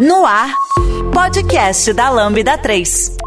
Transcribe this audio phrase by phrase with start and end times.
[0.00, 0.54] No ar,
[1.12, 3.18] podcast da Lambda 3.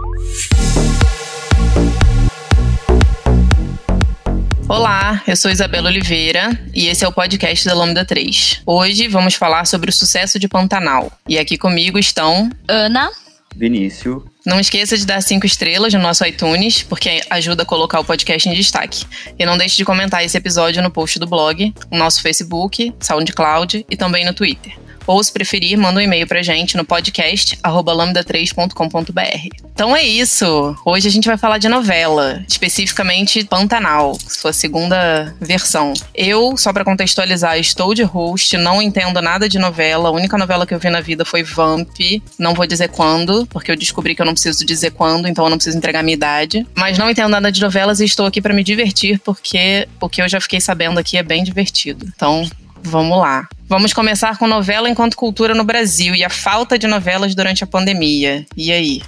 [4.67, 8.63] Olá, eu sou Isabela Oliveira e esse é o podcast da Lambda 3.
[8.65, 11.11] Hoje vamos falar sobre o sucesso de Pantanal.
[11.29, 13.07] E aqui comigo estão Ana,
[13.55, 14.23] Vinícius.
[14.43, 18.49] Não esqueça de dar cinco estrelas no nosso iTunes, porque ajuda a colocar o podcast
[18.49, 19.05] em destaque.
[19.37, 23.85] E não deixe de comentar esse episódio no post do blog, no nosso Facebook, SoundCloud
[23.87, 29.63] e também no Twitter ou se preferir, manda um e-mail pra gente no podcast lambda3.com.br.
[29.73, 30.75] Então é isso.
[30.85, 35.93] Hoje a gente vai falar de novela, especificamente Pantanal, sua segunda versão.
[36.13, 40.09] Eu, só para contextualizar, estou de host, não entendo nada de novela.
[40.09, 41.97] A única novela que eu vi na vida foi Vamp.
[42.37, 45.49] Não vou dizer quando, porque eu descobri que eu não preciso dizer quando, então eu
[45.49, 46.65] não preciso entregar minha idade.
[46.75, 50.21] Mas não entendo nada de novelas e estou aqui para me divertir, porque o que
[50.21, 52.05] eu já fiquei sabendo aqui é bem divertido.
[52.15, 52.47] Então,
[52.83, 53.47] vamos lá.
[53.67, 57.67] Vamos começar com novela enquanto cultura no Brasil e a falta de novelas durante a
[57.67, 58.45] pandemia.
[58.55, 59.01] E aí?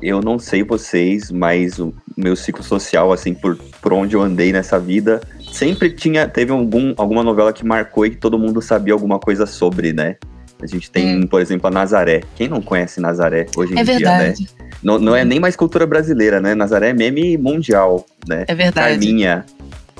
[0.00, 4.52] Eu não sei vocês, mas o meu ciclo social, assim, por, por onde eu andei
[4.52, 5.20] nessa vida,
[5.52, 9.46] sempre tinha, teve algum, alguma novela que marcou e que todo mundo sabia alguma coisa
[9.46, 10.16] sobre, né?
[10.62, 11.26] A gente tem, hum.
[11.26, 12.22] por exemplo, a Nazaré.
[12.36, 14.42] Quem não conhece Nazaré hoje em é dia, verdade.
[14.42, 14.48] né?
[14.82, 16.54] Não, não é nem mais cultura brasileira, né?
[16.54, 18.44] Nazaré é meme mundial, né?
[18.46, 18.90] É verdade.
[18.90, 19.44] Carminha,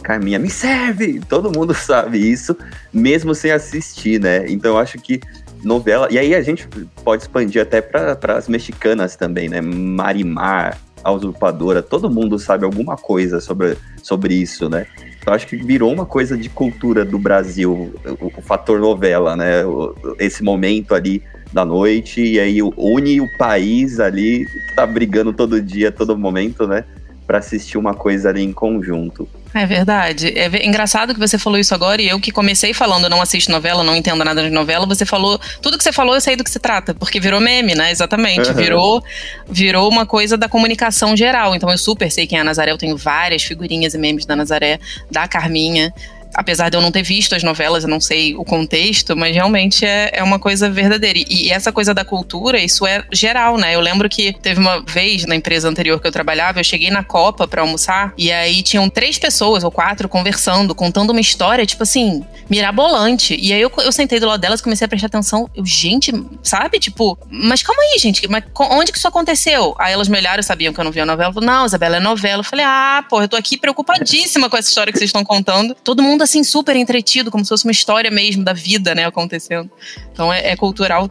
[0.05, 1.19] Carminha, me serve!
[1.29, 2.57] Todo mundo sabe isso,
[2.93, 4.45] mesmo sem assistir, né?
[4.49, 5.19] Então eu acho que
[5.65, 6.09] novela.
[6.11, 6.69] E aí a gente
[7.03, 9.63] pode expandir até para as mexicanas também, né?
[9.63, 14.87] Marimar, a usurpadora, todo mundo sabe alguma coisa sobre, sobre isso, né?
[15.21, 19.65] Então acho que virou uma coisa de cultura do Brasil, o, o fator novela, né?
[19.65, 25.63] O, esse momento ali da noite, e aí une o país ali, tá brigando todo
[25.63, 26.85] dia, todo momento, né?
[27.27, 29.27] Para assistir uma coisa ali em conjunto.
[29.55, 30.33] É verdade.
[30.37, 33.85] É engraçado que você falou isso agora e eu que comecei falando não assisto novela,
[33.85, 36.51] não entendo nada de novela, você falou, tudo que você falou eu sei do que
[36.51, 37.93] se trata, porque virou meme, né?
[37.93, 38.49] Exatamente.
[38.49, 38.55] Uhum.
[38.55, 39.05] Virou
[39.49, 41.55] virou uma coisa da comunicação geral.
[41.55, 44.35] Então eu super sei quem é a Nazaré, eu tenho várias figurinhas e memes da
[44.35, 45.95] Nazaré, da Carminha
[46.35, 49.85] apesar de eu não ter visto as novelas, eu não sei o contexto, mas realmente
[49.85, 51.19] é, é uma coisa verdadeira.
[51.19, 53.75] E, e, essa coisa da cultura, isso é geral, né?
[53.75, 57.05] Eu lembro que teve uma vez na empresa anterior que eu trabalhava, eu cheguei na
[57.05, 61.83] Copa para almoçar e aí tinham três pessoas ou quatro conversando, contando uma história, tipo
[61.83, 63.37] assim, mirabolante.
[63.41, 65.49] E aí eu, eu sentei do lado delas, comecei a prestar atenção.
[65.55, 66.13] Eu, gente,
[66.43, 66.79] sabe?
[66.79, 69.75] Tipo, mas calma aí, gente, mas onde que isso aconteceu?
[69.79, 71.33] Aí elas me olharam, sabiam que eu não via a novela.
[71.33, 72.41] Falaram, não, Isabela, é novela.
[72.41, 75.75] Eu falei, ah, pô, eu tô aqui preocupadíssima com essa história que vocês estão contando.
[75.85, 79.71] Todo mundo assim, super entretido, como se fosse uma história mesmo da vida, né, acontecendo.
[80.13, 81.09] Então é, é cultural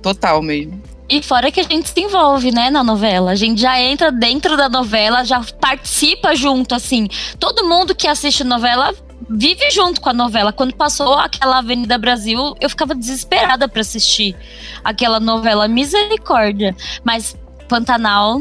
[0.00, 0.82] total mesmo.
[1.08, 3.32] E fora que a gente se envolve, né, na novela.
[3.32, 7.06] A gente já entra dentro da novela, já participa junto, assim.
[7.38, 8.94] Todo mundo que assiste novela
[9.28, 10.52] vive junto com a novela.
[10.52, 14.34] Quando passou aquela Avenida Brasil, eu ficava desesperada para assistir
[14.82, 16.74] aquela novela Misericórdia.
[17.04, 17.36] Mas
[17.68, 18.40] Pantanal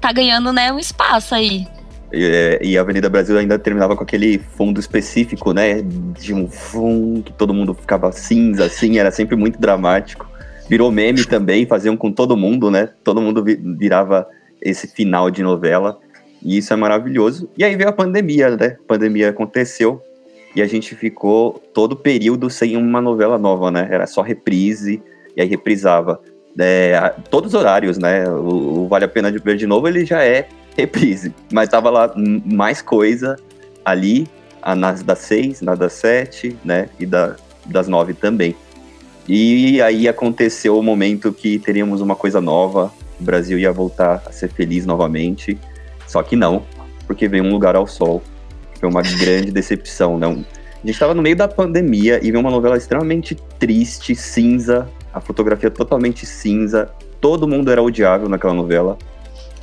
[0.00, 1.68] tá ganhando, né, um espaço aí.
[2.12, 5.82] É, e a Avenida Brasil ainda terminava com aquele fundo específico, né?
[5.82, 10.26] De um fundo que todo mundo ficava cinza, assim, era sempre muito dramático.
[10.68, 12.90] Virou meme também, faziam com todo mundo, né?
[13.02, 13.44] Todo mundo
[13.78, 14.26] virava
[14.60, 15.98] esse final de novela.
[16.42, 17.48] E isso é maravilhoso.
[17.56, 18.76] E aí veio a pandemia, né?
[18.78, 20.02] A pandemia aconteceu
[20.54, 23.88] e a gente ficou todo período sem uma novela nova, né?
[23.90, 25.02] Era só reprise,
[25.36, 26.20] e aí reprisava.
[26.58, 28.28] É, todos os horários, né?
[28.28, 30.48] O, o Vale a Pena de Ver de Novo, ele já é
[30.78, 31.34] reprise.
[31.52, 33.36] Mas tava lá mais coisa
[33.84, 34.28] ali,
[34.76, 36.88] nas das seis, na das sete, né?
[36.98, 38.54] E da, das nove também.
[39.28, 44.32] E aí aconteceu o momento que teríamos uma coisa nova, o Brasil ia voltar a
[44.32, 45.58] ser feliz novamente.
[46.06, 46.62] Só que não,
[47.06, 48.22] porque veio um lugar ao sol.
[48.80, 50.32] Foi uma grande decepção, não.
[50.32, 55.20] A gente estava no meio da pandemia e veio uma novela extremamente triste, cinza, a
[55.20, 56.88] fotografia totalmente cinza.
[57.20, 58.96] Todo mundo era odiável naquela novela.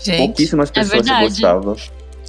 [0.05, 1.75] Gente, Pouquíssimas é pessoas é gostavam.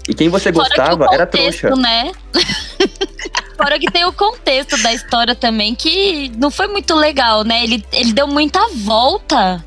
[0.09, 1.71] E quem você gostava contexto, era trouxa.
[1.77, 2.13] Né?
[3.57, 7.65] Fora que tem o contexto da história também, que não foi muito legal, né?
[7.65, 9.65] Ele, ele deu muita volta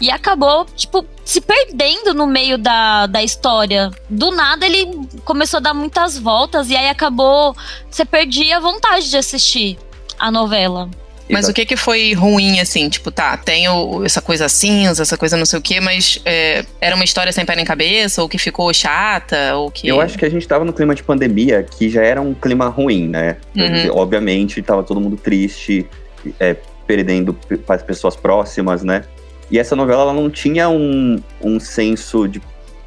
[0.00, 3.90] e acabou, tipo, se perdendo no meio da, da história.
[4.08, 7.54] Do nada ele começou a dar muitas voltas e aí acabou.
[7.90, 9.78] Você perdia a vontade de assistir
[10.18, 10.88] a novela.
[11.32, 12.88] Mas o que que foi ruim, assim?
[12.88, 16.64] Tipo, tá, tem o, essa coisa cinza, essa coisa não sei o quê, mas é,
[16.80, 19.88] era uma história sem pé nem cabeça, ou que ficou chata, ou que...
[19.88, 22.68] Eu acho que a gente tava no clima de pandemia, que já era um clima
[22.68, 23.36] ruim, né?
[23.56, 23.96] Uhum.
[23.96, 25.86] Obviamente, tava todo mundo triste,
[26.38, 26.56] é,
[26.86, 27.36] perdendo
[27.68, 29.04] as pessoas próximas, né?
[29.50, 32.40] E essa novela, ela não tinha um, um senso de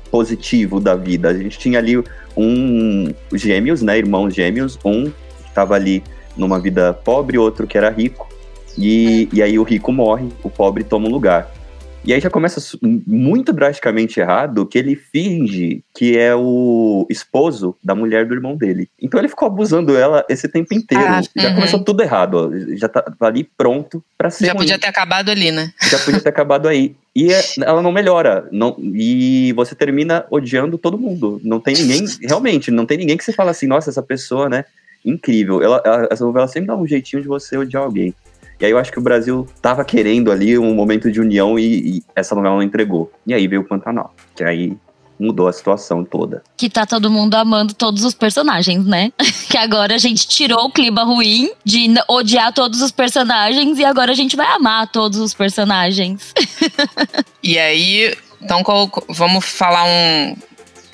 [0.09, 1.29] positivo da vida.
[1.29, 2.01] A gente tinha ali
[2.37, 3.97] um gêmeos, né?
[3.97, 6.03] Irmãos gêmeos, um que tava ali
[6.37, 8.29] numa vida pobre, outro que era rico.
[8.77, 11.51] E, e aí o rico morre, o pobre toma um lugar.
[12.05, 17.95] E aí já começa muito drasticamente errado que ele finge que é o esposo da
[17.95, 18.89] mulher do irmão dele.
[19.01, 21.05] Então ele ficou abusando ela esse tempo inteiro.
[21.07, 21.55] Ah, já uhum.
[21.55, 22.75] começou tudo errado, ó.
[22.75, 24.47] já tá ali pronto para ser.
[24.47, 24.59] Já ruim.
[24.59, 25.71] podia ter acabado ali, né?
[25.89, 26.93] Já podia ter acabado aí.
[27.15, 28.49] E é, ela não melhora.
[28.51, 31.39] Não, e você termina odiando todo mundo.
[31.41, 34.65] Não tem ninguém, realmente, não tem ninguém que você fala assim, nossa, essa pessoa, né?
[35.05, 35.61] Incrível.
[35.61, 38.13] Ela, ela, essa novela sempre dá um jeitinho de você odiar alguém.
[38.63, 41.97] E aí eu acho que o Brasil tava querendo ali um momento de união e,
[41.97, 43.11] e essa novela não entregou.
[43.27, 44.77] E aí veio o Pantanal, que aí
[45.19, 46.41] mudou a situação toda.
[46.55, 49.11] Que tá todo mundo amando todos os personagens, né?
[49.51, 54.13] que agora a gente tirou o clima ruim de odiar todos os personagens e agora
[54.13, 56.33] a gente vai amar todos os personagens.
[57.43, 58.63] e aí, então
[59.09, 60.37] vamos falar um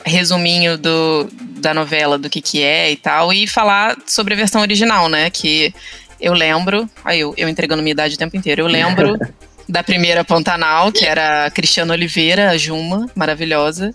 [0.03, 1.29] resuminho do,
[1.59, 5.29] da novela, do que que é e tal, e falar sobre a versão original, né?
[5.29, 5.71] Que
[6.19, 9.17] eu lembro, aí eu, eu entregando minha idade o tempo inteiro, eu lembro
[9.69, 13.91] da primeira Pantanal, que era a Cristiana Oliveira, a Juma, maravilhosa.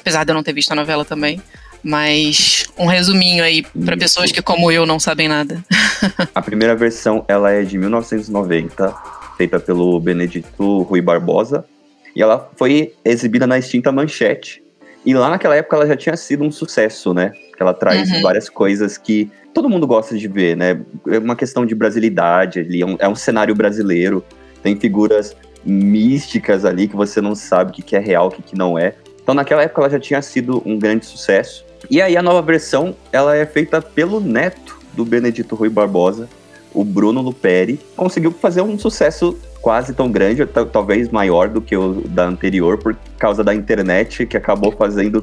[0.00, 1.40] Apesar de eu não ter visto a novela também.
[1.82, 5.62] Mas um resuminho aí para pessoas que, como eu, não sabem nada.
[6.34, 8.94] a primeira versão ela é de 1990,
[9.36, 11.64] feita pelo Benedito Rui Barbosa.
[12.16, 14.62] E ela foi exibida na extinta Manchete.
[15.04, 17.32] E lá naquela época ela já tinha sido um sucesso, né?
[17.58, 18.22] Ela traz uhum.
[18.22, 20.80] várias coisas que todo mundo gosta de ver, né?
[21.08, 24.24] É uma questão de brasilidade ali, é um, é um cenário brasileiro,
[24.62, 28.42] tem figuras místicas ali que você não sabe o que, que é real, o que,
[28.42, 28.94] que não é.
[29.22, 31.64] Então naquela época ela já tinha sido um grande sucesso.
[31.90, 36.28] E aí a nova versão, ela é feita pelo neto do Benedito Rui Barbosa,
[36.74, 42.02] o Bruno Luperi, conseguiu fazer um sucesso quase tão grande, talvez maior do que o
[42.08, 45.22] da anterior, por causa da internet, que acabou fazendo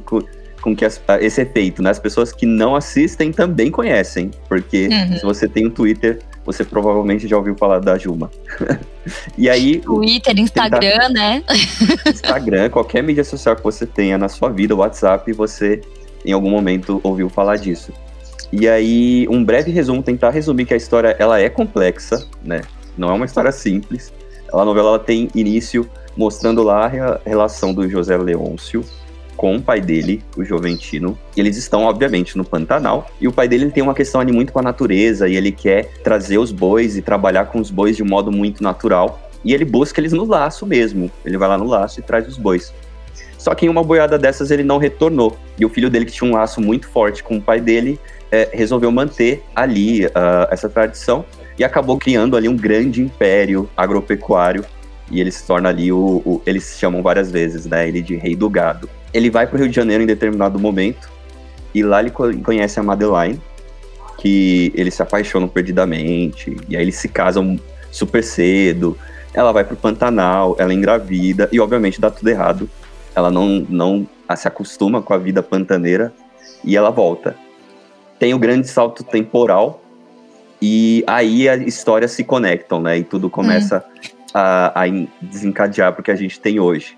[0.61, 1.89] com que as, esse efeito, né?
[1.89, 5.17] As pessoas que não assistem também conhecem, porque uhum.
[5.17, 8.29] se você tem um Twitter, você provavelmente já ouviu falar da Juma.
[9.37, 9.79] e aí.
[9.79, 11.43] Twitter, Instagram, né?
[12.07, 15.81] Instagram, qualquer mídia social que você tenha na sua vida, WhatsApp, você
[16.25, 17.91] em algum momento ouviu falar disso.
[18.51, 22.61] E aí, um breve resumo, tentar resumir que a história ela é complexa, né?
[22.97, 24.11] Não é uma história simples.
[24.53, 28.83] A novela ela tem início mostrando lá a relação do José Leôncio
[29.37, 31.17] com o pai dele, o Joventino.
[31.37, 33.07] Eles estão, obviamente, no Pantanal.
[33.21, 35.29] E o pai dele tem uma questão ali muito com a natureza.
[35.29, 38.63] E ele quer trazer os bois e trabalhar com os bois de um modo muito
[38.63, 39.21] natural.
[39.45, 41.11] E ele busca eles no laço mesmo.
[41.23, 42.73] Ele vai lá no laço e traz os bois.
[43.37, 45.37] Só que em uma boiada dessas ele não retornou.
[45.59, 47.99] E o filho dele, que tinha um laço muito forte com o pai dele,
[48.31, 51.23] é, resolveu manter ali uh, essa tradição
[51.57, 54.63] e acabou criando ali um grande império agropecuário.
[55.09, 57.87] E ele se torna ali o, o Eles chamam várias vezes, né?
[57.87, 58.89] Ele de rei do gado.
[59.13, 61.09] Ele vai para o Rio de Janeiro em determinado momento
[61.73, 63.41] e lá ele conhece a Madeline,
[64.17, 67.57] que eles se apaixonam perdidamente e aí eles se casam
[67.91, 68.97] super cedo.
[69.33, 72.69] Ela vai pro Pantanal, ela engravida e obviamente dá tudo errado.
[73.15, 76.13] Ela não não se acostuma com a vida pantaneira
[76.63, 77.35] e ela volta.
[78.19, 79.81] Tem o grande salto temporal
[80.61, 82.97] e aí a história se conectam, né?
[82.97, 84.09] E tudo começa hum.
[84.33, 84.87] a, a
[85.21, 86.97] desencadear porque a gente tem hoje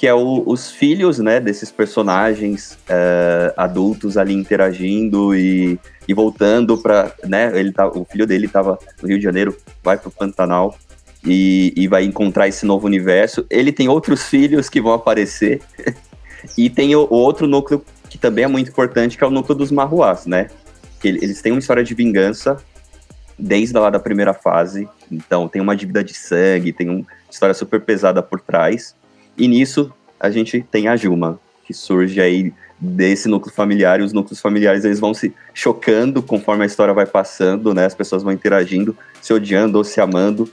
[0.00, 5.78] que é o, os filhos, né, desses personagens uh, adultos ali interagindo e,
[6.08, 9.54] e voltando para, né, ele tá, o filho dele estava no Rio de Janeiro,
[9.84, 10.74] vai pro Pantanal
[11.22, 13.44] e, e vai encontrar esse novo universo.
[13.50, 15.60] Ele tem outros filhos que vão aparecer
[16.56, 19.58] e tem o, o, outro núcleo que também é muito importante, que é o núcleo
[19.58, 20.48] dos Marruás, né?
[21.04, 22.56] Eles têm uma história de vingança
[23.40, 27.80] desde lá da primeira fase, então tem uma dívida de sangue, tem uma história super
[27.80, 28.94] pesada por trás.
[29.36, 34.12] E nisso a gente tem a Juma, que surge aí desse núcleo familiar, e os
[34.12, 37.86] núcleos familiares eles vão se chocando conforme a história vai passando, né?
[37.86, 40.50] As pessoas vão interagindo, se odiando ou se amando.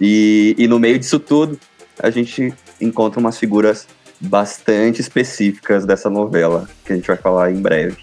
[0.00, 1.58] E, e no meio disso tudo,
[2.00, 3.86] a gente encontra umas figuras
[4.20, 7.96] bastante específicas dessa novela, que a gente vai falar em breve.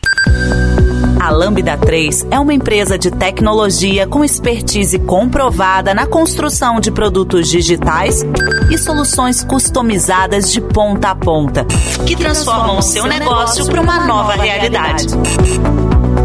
[1.20, 7.50] A Lambda 3 é uma empresa de tecnologia com expertise comprovada na construção de produtos
[7.50, 8.24] digitais
[8.72, 11.66] e soluções customizadas de ponta a ponta,
[12.06, 15.08] que transformam o seu negócio para uma nova realidade.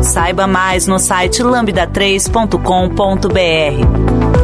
[0.03, 4.40] Saiba mais no site lambda3.com.br.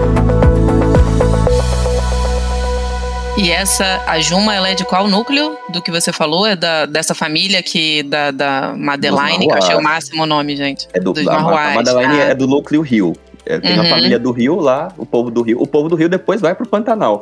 [3.46, 6.44] E essa, a Juma, ela é de qual núcleo do que você falou?
[6.44, 10.56] É da, dessa família que, da, da Madeline, que eu achei o máximo o nome,
[10.56, 10.88] gente.
[10.92, 12.24] É do, dos a, a Madeline ah.
[12.24, 13.14] é do núcleo Rio.
[13.44, 13.86] É, tem uhum.
[13.86, 15.62] a família do Rio lá, o povo do Rio.
[15.62, 17.20] O povo do Rio depois vai pro Pantanal.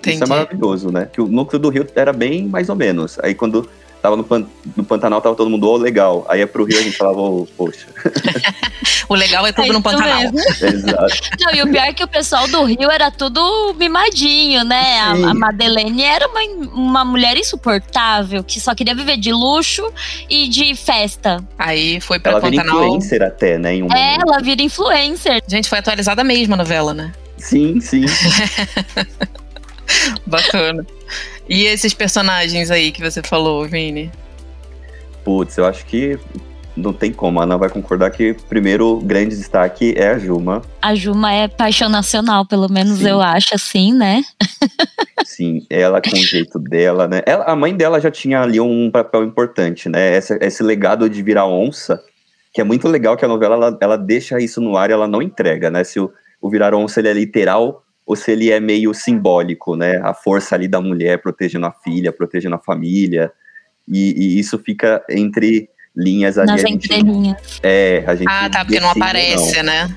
[0.00, 0.16] Entendi.
[0.16, 1.06] Isso é maravilhoso, né?
[1.12, 3.16] Que o núcleo do Rio era bem mais ou menos.
[3.22, 3.70] Aí quando
[4.00, 6.26] tava no, pan, no Pantanal, tava todo mundo, ô, oh, legal.
[6.28, 7.86] Aí é pro Rio a gente falava, ô, oh, poxa.
[9.08, 10.22] o legal é tudo é no Pantanal.
[10.60, 11.20] Exato.
[11.40, 15.00] Não, e o pior é que o pessoal do Rio era tudo mimadinho, né?
[15.00, 16.40] A, a, Madeleine era uma,
[16.72, 19.92] uma mulher insuportável, que só queria viver de luxo
[20.28, 21.44] e de festa.
[21.58, 22.66] Aí foi pra ela Pantanal.
[22.66, 23.74] Ela vira influencer até, né?
[23.74, 25.42] Em um é, ela vira influencer.
[25.46, 27.12] Gente, foi atualizada mesmo a novela, né?
[27.36, 28.04] Sim, sim.
[30.26, 30.86] Bacana.
[31.48, 34.10] E esses personagens aí que você falou, Vini?
[35.24, 36.18] Putz, eu acho que
[36.76, 37.40] não tem como.
[37.40, 40.62] A Ana vai concordar que primeiro grande destaque é a Juma.
[40.80, 43.08] A Juma é paixão nacional, pelo menos Sim.
[43.08, 44.22] eu acho assim, né?
[45.24, 47.22] Sim, ela com o jeito dela, né?
[47.26, 50.16] Ela, a mãe dela já tinha ali um papel importante, né?
[50.16, 52.02] Esse, esse legado de virar onça,
[52.52, 55.06] que é muito legal que a novela ela, ela deixa isso no ar e ela
[55.06, 55.84] não entrega, né?
[55.84, 60.00] Se o, o virar onça ele é literal ou se ele é meio simbólico, né?
[60.02, 63.30] A força ali da mulher protegendo a filha, protegendo a família.
[63.86, 66.48] E, e isso fica entre linhas ali.
[66.48, 67.60] Nas entrelinhas.
[67.62, 68.26] É, a gente.
[68.28, 69.62] Ah, tá, porque não aparece, não.
[69.62, 69.96] né?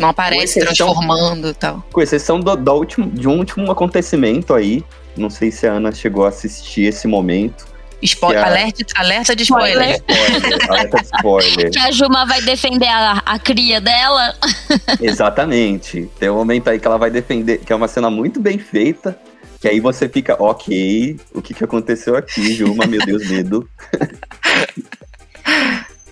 [0.00, 1.86] Não aparece exceção, transformando e tal.
[1.92, 4.84] Com exceção do, do último, de um último acontecimento aí.
[5.16, 7.67] Não sei se a Ana chegou a assistir esse momento
[8.04, 8.46] Spo a...
[8.46, 9.96] alerta, alerta de spoiler.
[9.96, 10.70] spoiler.
[10.70, 11.70] alerta de spoiler.
[11.70, 14.34] Que a Juma vai defender a, a cria dela.
[15.00, 16.08] Exatamente.
[16.18, 19.18] Tem um momento aí que ela vai defender, que é uma cena muito bem feita.
[19.60, 22.86] Que aí você fica, ok, o que, que aconteceu aqui, Juma?
[22.86, 23.68] Meu Deus, medo.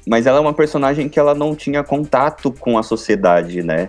[0.04, 3.88] Mas ela é uma personagem que ela não tinha contato com a sociedade, né?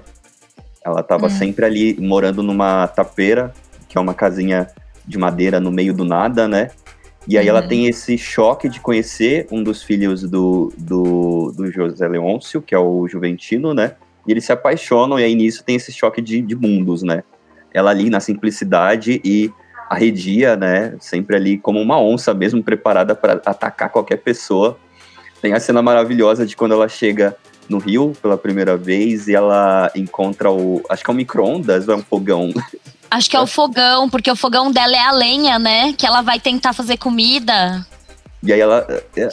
[0.85, 1.29] Ela estava hum.
[1.29, 3.51] sempre ali morando numa tapeira,
[3.89, 4.67] que é uma casinha
[5.05, 6.69] de madeira no meio do nada, né?
[7.27, 7.57] E aí uhum.
[7.57, 12.73] ela tem esse choque de conhecer um dos filhos do, do, do José Leôncio, que
[12.73, 13.95] é o Juventino, né?
[14.25, 17.23] E eles se apaixonam, e aí nisso tem esse choque de, de mundos, né?
[17.73, 19.51] Ela ali na simplicidade e
[19.89, 20.95] arredia, né?
[20.99, 24.77] Sempre ali como uma onça mesmo, preparada para atacar qualquer pessoa.
[25.41, 27.35] Tem a cena maravilhosa de quando ela chega
[27.69, 30.81] no Rio pela primeira vez e ela encontra o.
[30.89, 32.51] Acho que é um micro-ondas ou é um fogão?
[33.09, 35.93] Acho que é o fogão, porque o fogão dela é a lenha, né?
[35.93, 37.85] Que ela vai tentar fazer comida.
[38.43, 38.85] E aí ela,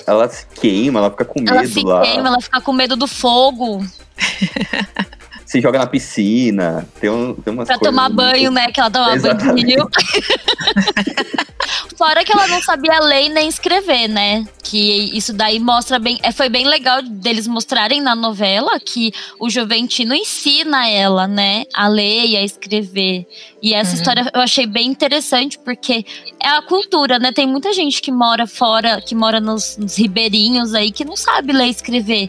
[0.06, 2.02] ela se queima, ela fica com medo ela se lá.
[2.02, 3.84] queima, ela fica com medo do fogo.
[5.54, 6.84] se joga na piscina.
[7.00, 8.16] Tem, um, tem umas pra tomar muito...
[8.16, 8.72] banho, né?
[8.72, 9.88] Que ela toma banho de rio.
[11.96, 14.44] Fora que ela não sabia ler nem escrever, né?
[14.64, 16.18] Que isso daí mostra bem.
[16.24, 21.64] É, foi bem legal deles mostrarem na novela que o Juventino ensina ela, né?
[21.72, 23.24] A ler e a escrever.
[23.62, 23.96] E essa uhum.
[23.96, 26.04] história eu achei bem interessante, porque
[26.42, 27.30] é a cultura, né?
[27.30, 31.52] Tem muita gente que mora fora, que mora nos, nos ribeirinhos aí, que não sabe
[31.52, 32.28] ler e escrever.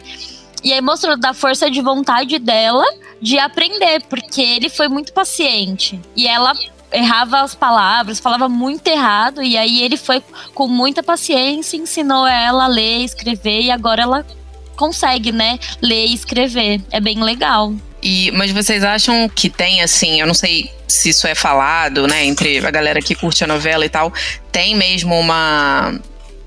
[0.62, 2.84] E aí mostrou da força de vontade dela
[3.20, 6.00] de aprender, porque ele foi muito paciente.
[6.16, 6.52] E ela
[6.92, 10.22] errava as palavras, falava muito errado, e aí ele foi
[10.54, 14.26] com muita paciência, ensinou ela a ler, escrever, e agora ela
[14.76, 16.80] consegue, né, ler e escrever.
[16.90, 17.74] É bem legal.
[18.02, 22.24] E, mas vocês acham que tem, assim, eu não sei se isso é falado, né,
[22.24, 24.12] entre a galera que curte a novela e tal,
[24.52, 25.98] tem mesmo uma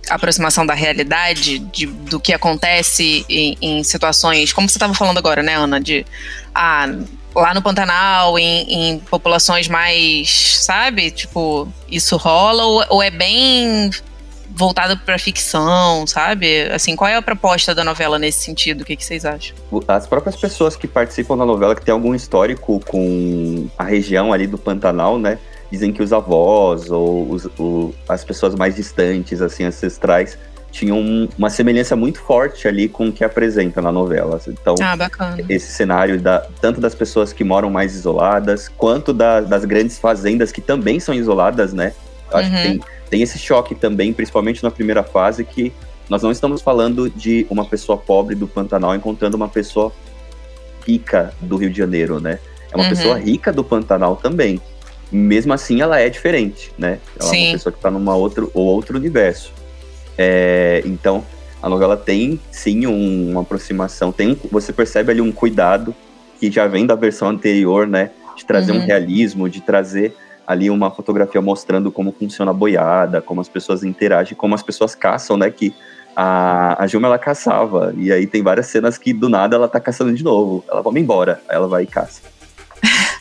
[0.10, 5.44] aproximação da realidade, de, do que acontece em, em situações, como você estava falando agora,
[5.44, 6.06] né, Ana, de
[6.54, 6.88] ah,
[7.36, 11.12] lá no Pantanal, em, em populações mais, sabe?
[11.12, 13.92] Tipo, isso rola ou, ou é bem
[14.50, 16.63] voltado para ficção, sabe?
[16.72, 18.82] Assim, qual é a proposta da novela nesse sentido?
[18.82, 19.56] O que, que, vocês acham?
[19.88, 24.48] As próprias pessoas que participam da novela, que tem algum histórico com a região ali
[24.48, 25.39] do Pantanal, né?
[25.72, 30.38] Dizem que os avós ou os, o, as pessoas mais distantes, assim, ancestrais,
[30.72, 34.40] tinham uma semelhança muito forte ali com o que apresenta na novela.
[34.48, 34.96] Então, ah,
[35.48, 40.52] esse cenário da, tanto das pessoas que moram mais isoladas, quanto da, das grandes fazendas
[40.52, 41.94] que também são isoladas, né?
[42.32, 42.56] Acho uhum.
[42.56, 45.74] que tem, tem esse choque também, principalmente na primeira fase, que
[46.10, 49.92] nós não estamos falando de uma pessoa pobre do Pantanal encontrando uma pessoa
[50.86, 52.40] rica do Rio de Janeiro, né?
[52.72, 52.90] É uma uhum.
[52.90, 54.62] pessoa rica do Pantanal também.
[55.12, 57.00] Mesmo assim, ela é diferente, né?
[57.20, 57.38] Ela Sim.
[57.38, 59.51] é uma pessoa que está num outro ou outro universo.
[60.18, 61.24] É, então,
[61.62, 65.96] a novela tem sim um, uma aproximação, tem você percebe ali um cuidado
[66.39, 68.12] que já vem da versão anterior, né?
[68.36, 68.80] De trazer uhum.
[68.80, 70.16] um realismo, de trazer
[70.48, 74.96] ali uma fotografia mostrando como funciona a boiada, como as pessoas interagem, como as pessoas
[74.96, 75.50] caçam, né?
[75.50, 75.74] Que
[76.16, 79.80] a, a Juma ela caçava, e aí tem várias cenas que do nada ela tá
[79.80, 80.63] caçando de novo.
[80.68, 82.22] Ela vamos embora, aí ela vai e caça.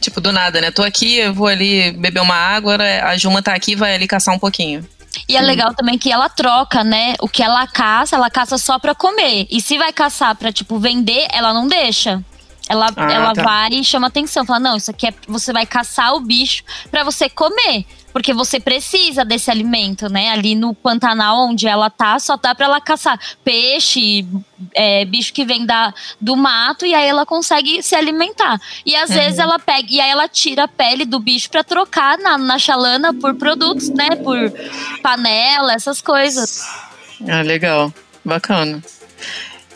[0.00, 0.70] tipo, do nada, né?
[0.70, 4.34] Tô aqui, eu vou ali beber uma água, a Juma tá aqui, vai ali caçar
[4.34, 4.86] um pouquinho.
[5.28, 7.14] E é legal também que ela troca, né?
[7.20, 9.46] O que ela caça, ela caça só pra comer.
[9.50, 12.22] E se vai caçar pra, tipo, vender, ela não deixa.
[12.68, 13.42] Ela, Ah, ela tá.
[13.42, 14.44] vai e chama atenção.
[14.46, 15.14] Fala, não, isso aqui é.
[15.26, 17.84] Você vai caçar o bicho pra você comer.
[18.12, 20.30] Porque você precisa desse alimento, né?
[20.30, 24.26] Ali no Pantanal, onde ela tá, só dá pra ela caçar peixe,
[24.74, 28.60] é, bicho que vem da, do mato, e aí ela consegue se alimentar.
[28.84, 32.18] E às vezes ela pega, e aí ela tira a pele do bicho pra trocar
[32.18, 34.16] na, na chalana por produtos, né?
[34.16, 34.52] Por
[35.02, 36.64] panela, essas coisas.
[37.28, 37.92] Ah, legal.
[38.24, 38.82] Bacana.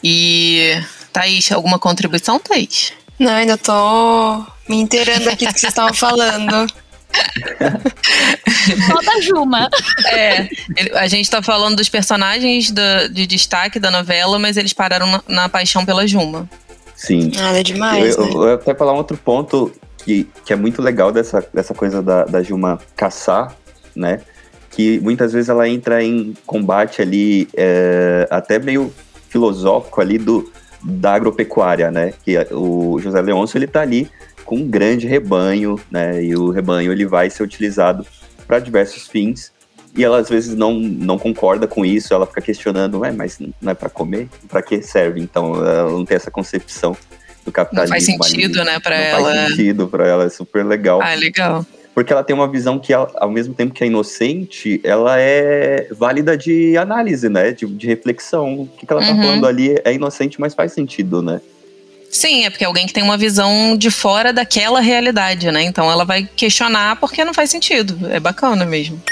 [0.02, 0.82] E.
[1.14, 2.92] Thaís, alguma contribuição, Thaís?
[3.18, 6.66] Não, ainda tô me inteirando aqui do que vocês estavam falando.
[8.86, 9.68] Só da Juma.
[10.06, 14.72] É, ele- a gente tá falando dos personagens da- de destaque da novela, mas eles
[14.72, 16.48] pararam na, na paixão pela Juma.
[16.96, 17.30] Sim.
[17.34, 18.30] Nada Eu, demais, eu né?
[18.30, 19.72] vou até falar um outro ponto
[20.04, 23.54] que, que é muito legal dessa, dessa coisa da, da Gilma caçar,
[23.96, 24.20] né?
[24.70, 28.92] Que muitas vezes ela entra em combate ali, é, até meio
[29.28, 30.50] filosófico ali do,
[30.82, 32.12] da agropecuária, né?
[32.24, 34.08] Que a- o José Leôncio, ele tá ali
[34.44, 36.22] com um grande rebanho, né?
[36.22, 38.06] E o rebanho, ele vai ser utilizado
[38.46, 39.52] para diversos fins.
[39.96, 43.70] E ela às vezes não, não concorda com isso, ela fica questionando, Ué, mas não
[43.70, 44.28] é para comer?
[44.48, 45.20] Para que serve?
[45.20, 46.98] Então, ela não tem essa concepção do
[47.46, 47.94] Não capitalismo.
[48.18, 48.70] faz sentido, ali.
[48.70, 49.32] né, não ela.
[49.34, 51.00] Faz sentido pra ela, é super legal.
[51.00, 51.64] Ah, legal.
[51.94, 56.36] Porque ela tem uma visão que, ao mesmo tempo que é inocente, ela é válida
[56.36, 57.52] de análise, né?
[57.52, 58.62] De, de reflexão.
[58.62, 59.22] O que, que ela tá Uhum.
[59.22, 61.40] falando ali é inocente, mas faz sentido, né?
[62.14, 65.64] Sim, é porque é alguém que tem uma visão de fora daquela realidade, né?
[65.64, 68.08] Então ela vai questionar porque não faz sentido.
[68.08, 69.02] É bacana mesmo.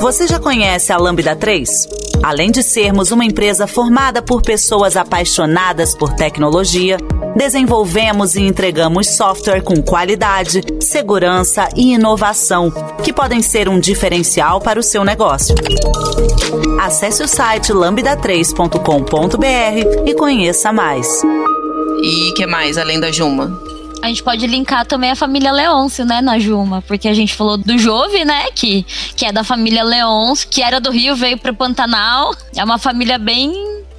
[0.00, 2.01] Você já conhece a Lambda 3?
[2.22, 6.96] Além de sermos uma empresa formada por pessoas apaixonadas por tecnologia,
[7.34, 14.78] desenvolvemos e entregamos software com qualidade, segurança e inovação, que podem ser um diferencial para
[14.78, 15.56] o seu negócio.
[16.80, 21.08] Acesse o site lambda3.com.br e conheça mais.
[22.02, 23.71] E que mais, além da Juma?
[24.02, 27.56] A gente pode linkar também a família Leôncio, né, na Juma, porque a gente falou
[27.56, 28.84] do Jove, né, que,
[29.16, 32.34] que é da família Leôncio, que era do Rio, veio pro Pantanal.
[32.56, 33.52] É uma família bem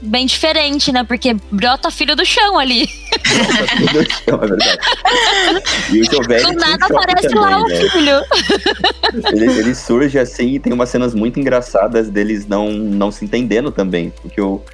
[0.06, 2.90] bem diferente, né, porque brota filho do chão ali.
[4.28, 4.80] é verdade.
[5.94, 7.90] E o Jovelli Do nada aparece lá o também, né?
[7.90, 8.22] filho.
[9.34, 13.72] ele, ele surge assim e tem umas cenas muito engraçadas deles não, não se entendendo
[13.72, 14.12] também.
[14.22, 14.66] Porque o, eu-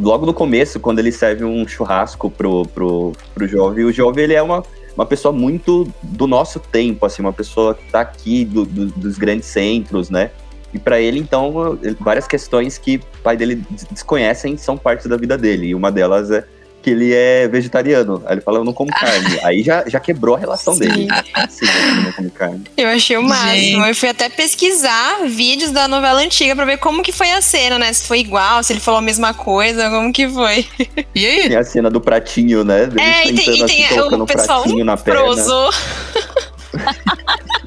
[0.00, 4.34] logo no começo, quando ele serve um churrasco pro, pro, pro jovem, o jovem ele
[4.34, 4.62] é uma,
[4.94, 9.16] uma pessoa muito do nosso tempo, assim, uma pessoa que tá aqui do- do- dos
[9.18, 10.30] grandes centros, né?
[10.72, 15.16] E pra ele, então, várias questões que o pai dele des- desconhecem são parte da
[15.16, 15.68] vida dele.
[15.68, 16.44] E uma delas é
[16.82, 18.22] que ele é vegetariano.
[18.26, 19.38] Aí ele fala, eu não como carne.
[19.44, 20.80] Aí já, já quebrou a relação Sim.
[20.80, 21.08] dele.
[21.34, 22.62] Assim, eu não como carne.
[22.76, 23.50] Eu achei o máximo.
[23.54, 23.88] Gente.
[23.88, 27.78] Eu fui até pesquisar vídeos da novela antiga pra ver como que foi a cena,
[27.78, 27.92] né?
[27.92, 30.66] Se foi igual, se ele falou a mesma coisa, como que foi.
[31.14, 31.48] E aí?
[31.48, 32.86] Tem a cena do pratinho, né?
[32.86, 35.20] Dele É, e tem, e tem assim, o pessoal pratinho na perna.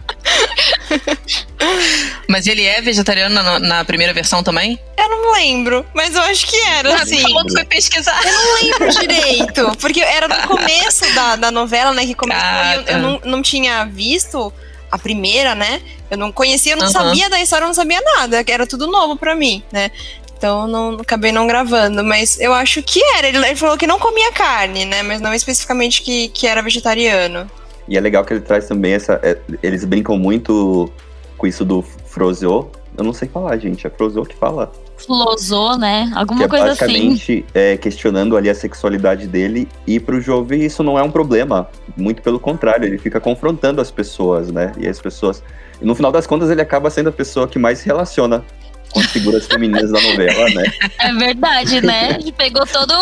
[2.28, 4.80] Mas ele é vegetariano na, na primeira versão também?
[4.98, 7.22] Eu não lembro, mas eu acho que era, assim.
[7.22, 8.19] Falou que foi pesquisar.
[8.24, 9.78] não lembro direito.
[9.80, 12.06] Porque era no começo da, da novela, né?
[12.06, 12.43] Que começou.
[12.76, 14.52] eu, eu não, não tinha visto
[14.91, 15.82] a primeira, né?
[16.10, 16.91] Eu não conhecia, eu não Aham.
[16.91, 18.43] sabia da história, eu não sabia nada.
[18.48, 19.89] Era tudo novo pra mim, né?
[20.38, 23.28] Então eu não acabei não gravando, mas eu acho que era.
[23.28, 25.02] Ele, ele falou que não comia carne, né?
[25.02, 27.50] Mas não especificamente que, que era vegetariano.
[27.88, 29.19] E é legal que ele traz também essa.
[29.24, 30.89] é, eles brincam muito
[31.38, 32.69] com isso do Frozô.
[32.98, 33.86] Eu não sei falar, gente.
[33.88, 34.72] É Frozô que fala.
[34.98, 36.10] Flosou, né?
[36.12, 36.86] Que Alguma é coisa assim.
[36.86, 39.67] basicamente é, questionando ali a sexualidade dele.
[39.86, 41.67] E pro Jove isso não é um problema.
[41.98, 44.72] Muito pelo contrário, ele fica confrontando as pessoas, né?
[44.78, 45.43] E as pessoas.
[45.82, 48.46] E no final das contas, ele acaba sendo a pessoa que mais se relaciona
[48.93, 50.63] com as figuras femininas da novela, né?
[50.99, 52.17] É verdade, né?
[52.38, 52.93] Pegou todo.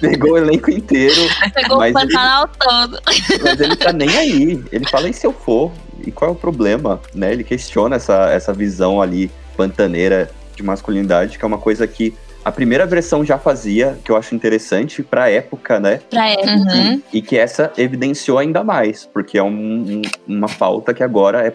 [0.00, 1.14] Pegou o elenco inteiro.
[1.54, 2.98] Pegou o ele- Pantanal todo.
[3.42, 4.62] Mas ele tá nem aí.
[4.72, 5.72] Ele fala, e se eu for?
[6.06, 7.00] E qual é o problema?
[7.14, 7.32] Né?
[7.32, 12.52] Ele questiona essa, essa visão ali pantaneira de masculinidade, que é uma coisa que a
[12.52, 16.00] primeira versão já fazia, que eu acho interessante pra época, né?
[16.08, 16.46] Pra ela.
[16.52, 17.02] Uhum.
[17.12, 19.50] E que essa evidenciou ainda mais, porque é um-
[19.98, 21.52] um- uma falta que agora é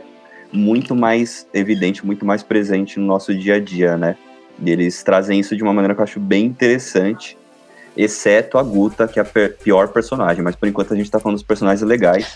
[0.54, 4.16] muito mais evidente, muito mais presente no nosso dia a dia, né?
[4.64, 7.38] E eles trazem isso de uma maneira que eu acho bem interessante,
[7.98, 10.44] exceto a Guta, que é a pior personagem.
[10.44, 12.28] Mas por enquanto a gente tá falando dos personagens legais.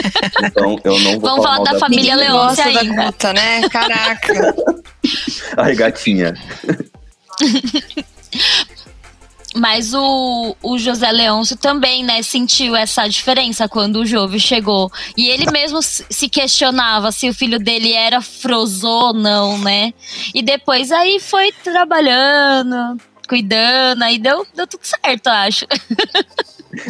[0.42, 3.04] então eu não vou Vamos falar mal da família Ninguém Leôncio gosta da.
[3.04, 3.68] Guta, né?
[3.68, 4.54] Caraca.
[5.56, 6.34] Ai, gatinha.
[9.56, 14.92] Mas o, o José Leôncio também, né, sentiu essa diferença quando o Jove chegou.
[15.16, 19.94] E ele mesmo se questionava se o filho dele era frozô ou não, né?
[20.34, 25.66] E depois aí foi trabalhando, cuidando, aí deu, deu tudo certo, eu acho.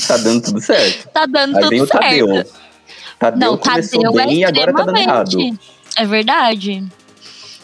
[0.09, 1.09] Tá dando tudo certo.
[1.11, 2.03] tá dando Aí tudo vem o certo.
[2.03, 2.45] Tadeu.
[3.19, 5.29] Tadeu Não, começou Tadeu bem é e agora tá dando errado.
[5.29, 5.61] extremamente.
[5.97, 6.85] É verdade.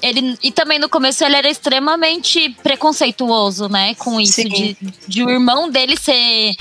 [0.03, 3.95] Ele, e também no começo ele era extremamente preconceituoso, né?
[3.95, 4.49] Com isso, Sim.
[4.49, 6.55] de, de o irmão dele ser,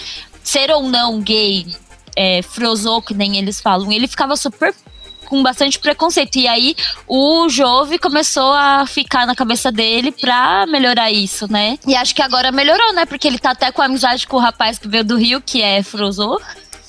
[0.44, 1.66] ser ou não gay,
[2.16, 3.92] é, frosou, que nem eles falam.
[3.92, 4.74] Ele ficava super
[5.32, 6.36] com bastante preconceito.
[6.36, 6.76] E aí
[7.08, 11.80] o Jove começou a ficar na cabeça dele pra melhorar isso, né?
[11.88, 13.06] E acho que agora melhorou, né?
[13.06, 15.82] Porque ele tá até com amizade com o rapaz que veio do Rio, que é
[15.82, 16.40] Frosou.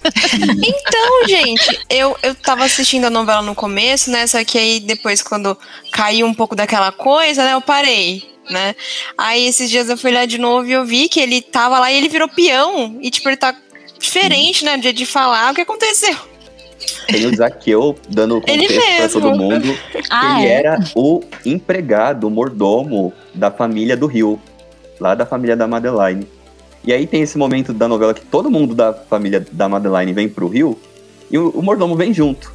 [0.05, 4.27] Então, gente, eu, eu tava assistindo a novela no começo, né?
[4.27, 5.57] Só que aí depois, quando
[5.93, 7.55] caiu um pouco daquela coisa, né?
[7.55, 8.75] Eu parei, né?
[9.17, 11.91] Aí esses dias eu fui lá de novo e eu vi que ele tava lá
[11.91, 12.99] e ele virou peão.
[13.01, 13.55] E, tipo, ele tá
[13.99, 14.77] diferente, né?
[14.77, 15.53] De, de falar.
[15.53, 16.17] O que aconteceu?
[17.07, 19.79] Tem o Zaqueu dando Ele contexto pra todo mundo.
[20.11, 20.55] Ah, ele é?
[20.55, 24.41] era o empregado, o mordomo da família do Rio,
[24.99, 26.27] lá da família da Madeline.
[26.85, 30.29] E aí tem esse momento da novela que todo mundo da família da Madeline vem
[30.29, 30.79] pro Rio
[31.31, 32.53] e o, o mordomo vem junto.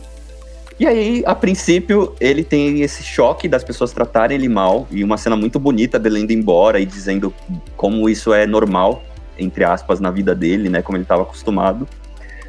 [0.80, 5.18] E aí, a princípio, ele tem esse choque das pessoas tratarem ele mal e uma
[5.18, 7.34] cena muito bonita dele indo embora e dizendo
[7.76, 9.04] como isso é normal,
[9.40, 10.84] entre aspas, na vida dele, né?
[10.84, 11.88] Como ele estava acostumado.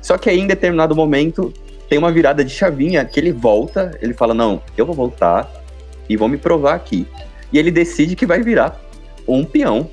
[0.02, 1.54] Só que aí, em determinado momento,
[1.88, 5.50] tem uma virada de chavinha que ele volta, ele fala: Não, eu vou voltar
[6.06, 7.06] e vou me provar aqui.
[7.50, 8.78] E ele decide que vai virar
[9.26, 9.88] um peão,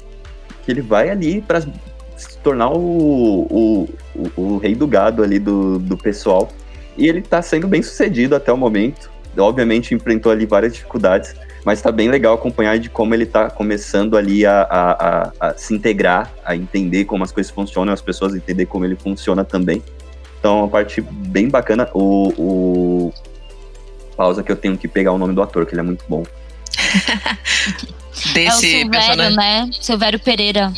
[0.65, 5.39] que ele vai ali para se tornar o, o, o, o rei do gado ali
[5.39, 6.49] do, do pessoal.
[6.97, 9.11] E ele tá sendo bem sucedido até o momento.
[9.37, 14.17] Obviamente enfrentou ali várias dificuldades, mas tá bem legal acompanhar de como ele tá começando
[14.17, 18.33] ali a, a, a, a se integrar, a entender como as coisas funcionam, as pessoas
[18.33, 19.83] entender como ele funciona também.
[20.39, 21.89] Então, é uma parte bem bacana.
[21.93, 23.13] O, o...
[24.15, 26.23] Pausa que eu tenho que pegar o nome do ator, que ele é muito bom.
[28.23, 29.35] É o Desse Silvério, personagem.
[29.35, 29.69] né?
[29.79, 30.73] Silvério Pereira.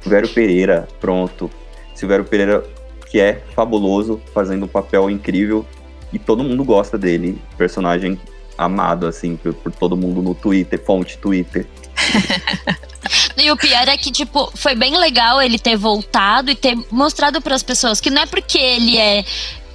[0.00, 1.50] Silvério Pereira, pronto.
[1.94, 2.64] Silvério Pereira,
[3.10, 5.64] que é fabuloso, fazendo um papel incrível.
[6.12, 7.40] E todo mundo gosta dele.
[7.56, 8.18] Personagem
[8.58, 11.66] amado, assim, por, por todo mundo no Twitter, fonte Twitter.
[13.36, 17.40] E o pior é que, tipo, foi bem legal ele ter voltado e ter mostrado
[17.40, 19.24] para as pessoas que não é porque ele é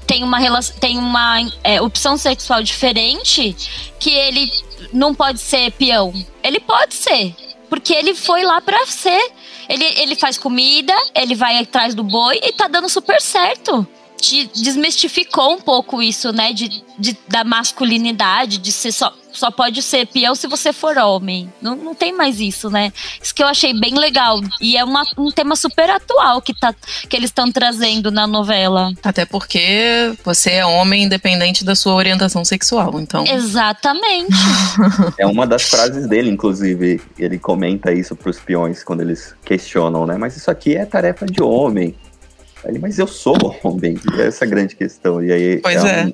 [0.06, 3.53] tem uma relação, tem uma é, opção sexual diferente
[3.99, 4.49] que ele
[4.93, 6.13] não pode ser peão.
[6.43, 7.36] Ele pode ser,
[7.69, 9.32] porque ele foi lá pra ser.
[9.69, 13.86] Ele, ele faz comida, ele vai atrás do boi e tá dando super certo.
[14.19, 16.51] Te desmistificou um pouco isso, né?
[16.51, 21.51] De, de- da masculinidade, de ser só, só pode ser peão se você for homem.
[21.62, 22.91] Não, não tem mais isso, né?
[23.21, 24.41] Isso que eu achei bem legal.
[24.60, 26.73] E é uma- um tema super atual que, tá,
[27.08, 28.91] que eles estão trazendo na novela.
[29.03, 32.99] Até porque você é homem independente da sua orientação sexual.
[32.99, 34.32] Então, Exatamente.
[35.19, 37.01] É uma das frases dele, inclusive.
[37.17, 40.17] Ele comenta isso pros peões quando eles questionam, né?
[40.17, 41.95] Mas isso aqui é tarefa de homem.
[42.65, 43.98] Ele, mas eu sou homem.
[44.17, 45.24] E essa é a grande questão.
[45.24, 46.06] E aí Pois é.
[46.06, 46.13] Um,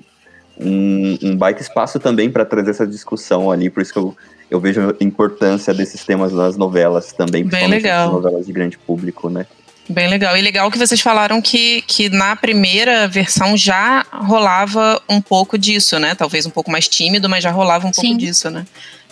[0.67, 3.69] um, um baita espaço também para trazer essa discussão ali.
[3.69, 4.15] Por isso que eu,
[4.51, 7.43] eu vejo a importância desses temas nas novelas também.
[7.43, 8.05] Bem principalmente legal.
[8.05, 9.45] nas novelas de grande público, né?
[9.89, 10.37] bem legal.
[10.37, 15.99] E legal que vocês falaram que, que na primeira versão já rolava um pouco disso,
[15.99, 16.15] né?
[16.15, 18.01] Talvez um pouco mais tímido, mas já rolava um Sim.
[18.01, 18.65] pouco disso, né?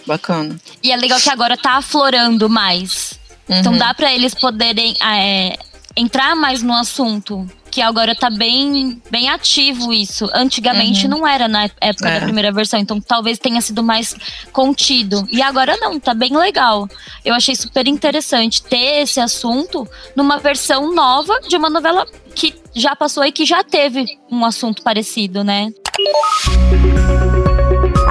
[0.08, 0.56] Bacana.
[0.82, 3.20] e é legal que agora tá aflorando mais.
[3.50, 3.78] Então Uhum.
[3.78, 5.58] dá pra eles poderem é,
[5.96, 7.46] entrar mais no assunto.
[7.70, 10.30] Que agora tá bem, bem ativo isso.
[10.34, 12.12] Antigamente não era na época Uhum.
[12.12, 12.20] É.
[12.20, 14.14] da primeira versão, então talvez tenha sido mais
[14.52, 15.26] contido.
[15.32, 16.86] E agora não, tá bem legal.
[17.24, 22.94] Eu achei super interessante ter esse assunto numa versão nova de uma novela que já
[22.94, 25.72] passou e que já teve um assunto parecido, né?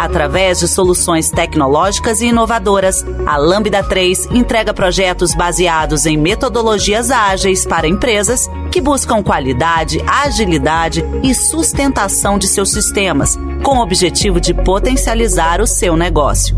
[0.01, 7.67] Através de soluções tecnológicas e inovadoras, a Lambda 3 entrega projetos baseados em metodologias ágeis
[7.67, 14.55] para empresas que buscam qualidade, agilidade e sustentação de seus sistemas, com o objetivo de
[14.55, 16.57] potencializar o seu negócio.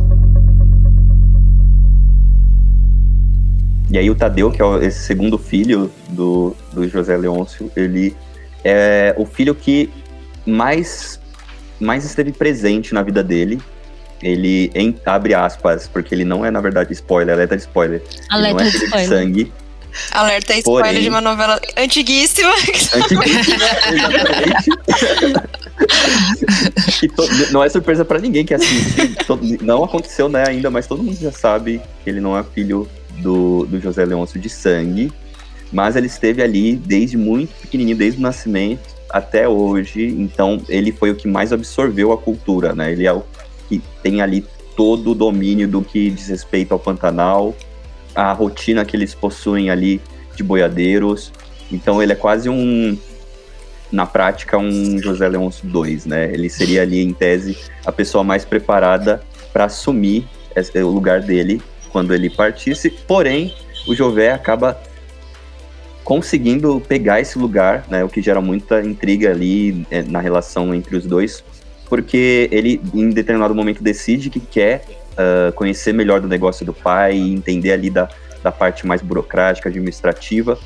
[3.90, 8.14] E aí o Tadeu, que é esse segundo filho do, do José Leôncio, ele
[8.62, 9.90] é o filho que
[10.46, 11.18] mais,
[11.83, 13.61] mais esteve presente na vida dele.
[14.23, 18.01] Ele, em, abre aspas, porque ele não é, na verdade, spoiler, alerta de spoiler.
[18.01, 19.09] ele não Alerta é de filho de spoiler.
[19.09, 19.53] sangue.
[20.12, 22.51] Alerta spoiler Porém- de uma novela antiguíssima.
[22.95, 23.57] Antiguíssima,
[23.92, 24.71] exatamente.
[27.16, 28.55] To- não é surpresa pra ninguém que.
[29.27, 32.88] To- não aconteceu né, ainda, mas todo mundo já sabe que ele não é filho
[33.18, 35.12] do, do José Leôncio de sangue.
[35.73, 40.07] Mas ele esteve ali desde muito pequenininho, desde o nascimento até hoje.
[40.07, 42.92] Então ele foi o que mais absorveu a cultura, né?
[42.92, 43.22] Ele é o
[43.68, 44.44] que tem ali
[44.77, 47.55] todo o domínio do que diz respeito ao Pantanal
[48.14, 50.01] a rotina que eles possuem ali
[50.37, 51.33] de boiadeiros.
[51.70, 52.96] Então ele é quase um,
[53.90, 56.33] na prática, um José Leôncio II, né?
[56.33, 59.22] Ele seria ali, em tese, a pessoa mais preparada
[59.53, 60.27] para assumir
[60.77, 62.90] o lugar dele quando ele partisse.
[62.90, 63.55] Porém,
[63.87, 64.81] o Jové acaba
[66.04, 68.04] conseguindo pegar esse lugar, né?
[68.04, 71.44] O que gera muita intriga ali é, na relação entre os dois,
[71.88, 77.16] porque ele, em determinado momento, decide que quer uh, conhecer melhor do negócio do pai,
[77.16, 78.08] entender ali da,
[78.42, 80.58] da parte mais burocrática, administrativa,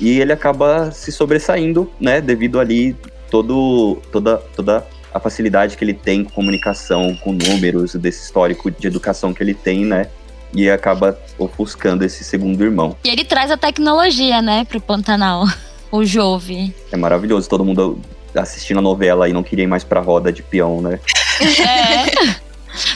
[0.00, 2.96] e ele acaba se sobressaindo, né, devido ali
[3.30, 8.86] todo, toda, toda a facilidade que ele tem com comunicação, com números, desse histórico de
[8.86, 10.08] educação que ele tem, né,
[10.54, 12.96] e acaba ofuscando esse segundo irmão.
[13.04, 15.46] E ele traz a tecnologia, né, pro Pantanal,
[15.90, 16.74] o Jove.
[16.92, 18.00] É maravilhoso, todo mundo
[18.34, 20.98] assistindo a novela e não queria ir mais pra roda de peão, né?
[21.40, 22.44] É.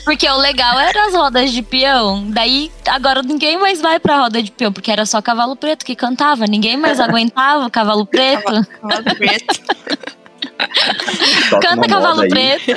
[0.04, 2.28] Porque o legal era as rodas de peão.
[2.30, 5.94] Daí, agora ninguém mais vai pra roda de peão, porque era só Cavalo Preto que
[5.94, 6.46] cantava.
[6.46, 8.66] Ninguém mais aguentava o Cavalo Preto.
[8.80, 9.60] Cavalo, Preto.
[11.60, 12.72] Canta Cavalo Preto.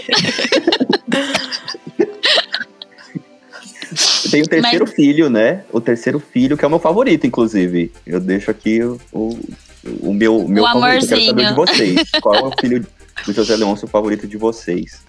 [4.30, 4.96] Tem o terceiro Mas...
[4.96, 5.64] filho, né?
[5.72, 7.92] O terceiro filho, que é o meu favorito, inclusive.
[8.06, 9.40] Eu deixo aqui o, o,
[10.02, 11.14] o meu, meu o favorito.
[11.14, 11.30] Amorzinho.
[11.30, 12.12] Eu quero saber de vocês.
[12.22, 12.88] Qual é o filho
[13.26, 15.02] do José Leôncio favorito de vocês?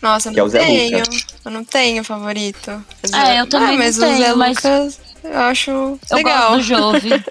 [0.00, 0.98] Nossa, eu não é tenho.
[0.98, 1.26] Lucas.
[1.44, 2.84] Eu não tenho favorito.
[3.12, 4.56] É, eu também ah, mas não tenho, o Zé mas...
[4.56, 6.42] Lucas eu acho eu legal.
[6.42, 7.10] Eu gosto do Jove.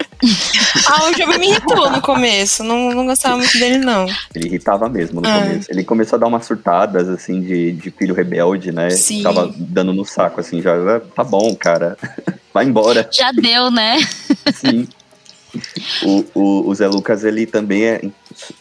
[0.88, 2.64] ah, o Jove me irritou no começo.
[2.64, 4.06] Não, não gostava muito dele, não.
[4.34, 5.40] Ele irritava mesmo no é.
[5.40, 5.70] começo.
[5.70, 8.90] Ele começou a dar umas surtadas, assim, de, de filho rebelde, né?
[8.90, 9.22] Sim.
[9.22, 10.74] Tava dando no saco, assim, já.
[10.74, 11.96] Ah, tá bom, cara.
[12.52, 13.08] Vai embora.
[13.10, 13.98] Já deu, né?
[14.54, 14.88] Sim.
[16.02, 18.00] O, o, o Zé Lucas, ele também é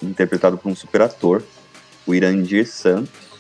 [0.04, 1.42] interpretado por um super ator,
[2.06, 3.32] o Irandir Santos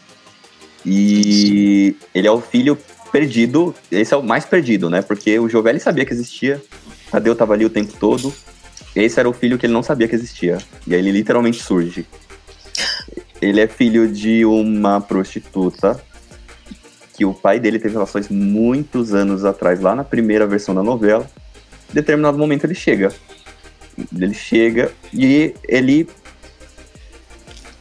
[0.85, 2.77] e ele é o filho
[3.11, 5.01] perdido, esse é o mais perdido, né?
[5.01, 6.61] Porque o Jovelli sabia que existia,
[7.09, 8.33] Tadeu tava ali o tempo todo.
[8.95, 10.57] Esse era o filho que ele não sabia que existia.
[10.85, 12.05] E aí ele literalmente surge.
[13.41, 16.01] Ele é filho de uma prostituta
[17.15, 21.29] que o pai dele teve relações muitos anos atrás, lá na primeira versão da novela.
[21.89, 23.13] Em determinado momento ele chega.
[24.15, 26.07] Ele chega e ele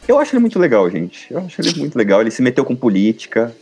[0.07, 1.31] eu acho ele muito legal, gente.
[1.31, 2.19] Eu acho ele muito legal.
[2.19, 3.55] Ele se meteu com política,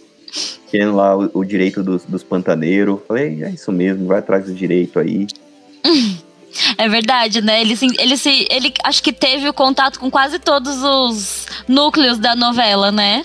[0.69, 2.99] querendo lá o, o direito dos, dos pantaneiros.
[3.07, 5.27] Falei, é isso mesmo, vai atrás do direito aí.
[6.79, 7.61] É verdade, né?
[7.61, 12.35] Ele, ele, se, ele acho que teve o contato com quase todos os núcleos da
[12.35, 13.23] novela, né?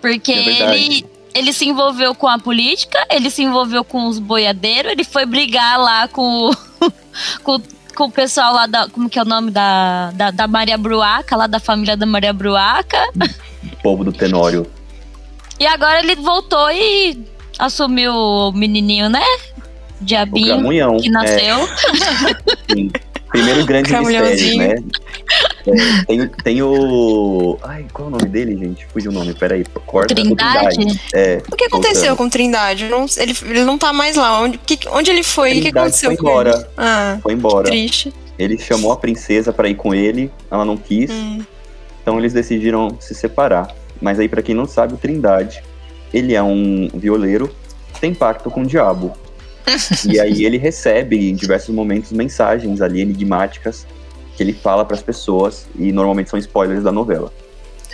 [0.00, 4.92] Porque é ele, ele se envolveu com a política, ele se envolveu com os boiadeiros,
[4.92, 6.52] ele foi brigar lá com,
[7.42, 7.60] com
[7.96, 8.88] com o pessoal lá da.
[8.88, 12.32] Como que é o nome da, da, da Maria Bruaca, lá da família da Maria
[12.32, 12.98] Bruaca.
[13.72, 14.70] O povo do Tenório.
[15.58, 17.18] E agora ele voltou e
[17.58, 19.24] assumiu o menininho, né?
[20.00, 20.62] Diabinho,
[21.00, 21.56] que nasceu.
[21.56, 22.74] É.
[22.74, 22.90] Sim.
[23.30, 24.74] Primeiro grande mistério, né?
[25.66, 27.58] É, tem, tem o.
[27.62, 28.86] Ai, qual é o nome dele, gente?
[28.86, 29.64] Fugiu o nome, peraí.
[29.84, 30.76] Corta Trindade.
[30.76, 31.00] Trindade.
[31.12, 32.16] É, o que aconteceu voltando.
[32.16, 32.88] com Trindade?
[32.88, 34.40] Não, ele, ele não tá mais lá.
[34.40, 35.58] Onde, que, onde ele foi?
[35.58, 36.68] O que aconteceu foi embora.
[36.76, 37.68] Ah, foi embora.
[37.68, 38.12] Triste.
[38.38, 41.10] Ele chamou a princesa para ir com ele, ela não quis.
[41.10, 41.42] Hum.
[42.00, 43.74] Então eles decidiram se separar.
[44.00, 45.62] Mas aí, para quem não sabe, o Trindade,
[46.12, 47.54] ele é um violeiro,
[48.00, 49.12] tem pacto com o diabo.
[50.04, 53.86] e aí ele recebe em diversos momentos mensagens ali enigmáticas
[54.36, 57.32] que ele fala para as pessoas e normalmente são spoilers da novela.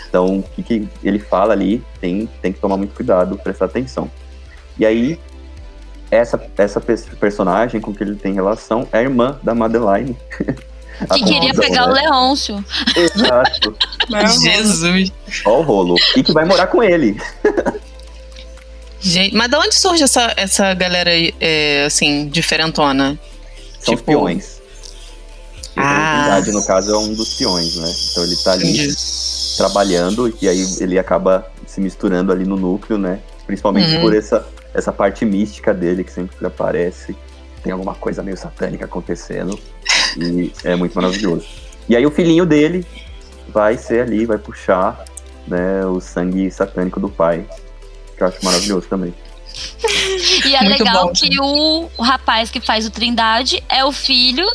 [0.08, 4.10] Então, o que, que, ele fala ali tem, tem que tomar muito cuidado, prestar atenção.
[4.78, 5.18] E aí,
[6.10, 10.16] essa, essa personagem com que ele tem relação é a irmã da Madeline.
[11.12, 11.92] que queria pegar né?
[11.92, 12.64] o Leôncio.
[12.96, 13.76] Exato.
[14.42, 15.12] Jesus.
[15.44, 15.94] Olha o rolo.
[16.16, 17.20] E que vai morar com ele.
[19.00, 23.18] Gente, mas de onde surge essa, essa galera, é, assim, diferentona?
[23.80, 24.12] São tipo...
[24.12, 24.62] peões.
[25.76, 26.36] Ah.
[26.36, 27.92] A no caso, é um dos peões, né?
[28.10, 28.94] Então ele tá ali Entendi.
[29.56, 33.18] trabalhando e aí ele acaba se misturando ali no núcleo, né?
[33.46, 34.02] Principalmente uhum.
[34.02, 37.16] por essa, essa parte mística dele que sempre aparece.
[37.62, 39.58] Tem alguma coisa meio satânica acontecendo.
[40.16, 41.46] E é muito maravilhoso.
[41.88, 42.86] E aí o filhinho dele
[43.48, 45.04] vai ser ali, vai puxar
[45.46, 47.46] né, o sangue satânico do pai.
[48.16, 49.14] Que eu acho maravilhoso também.
[50.46, 51.12] E é Muito legal bom.
[51.12, 54.46] que o, o rapaz que faz o Trindade é o filho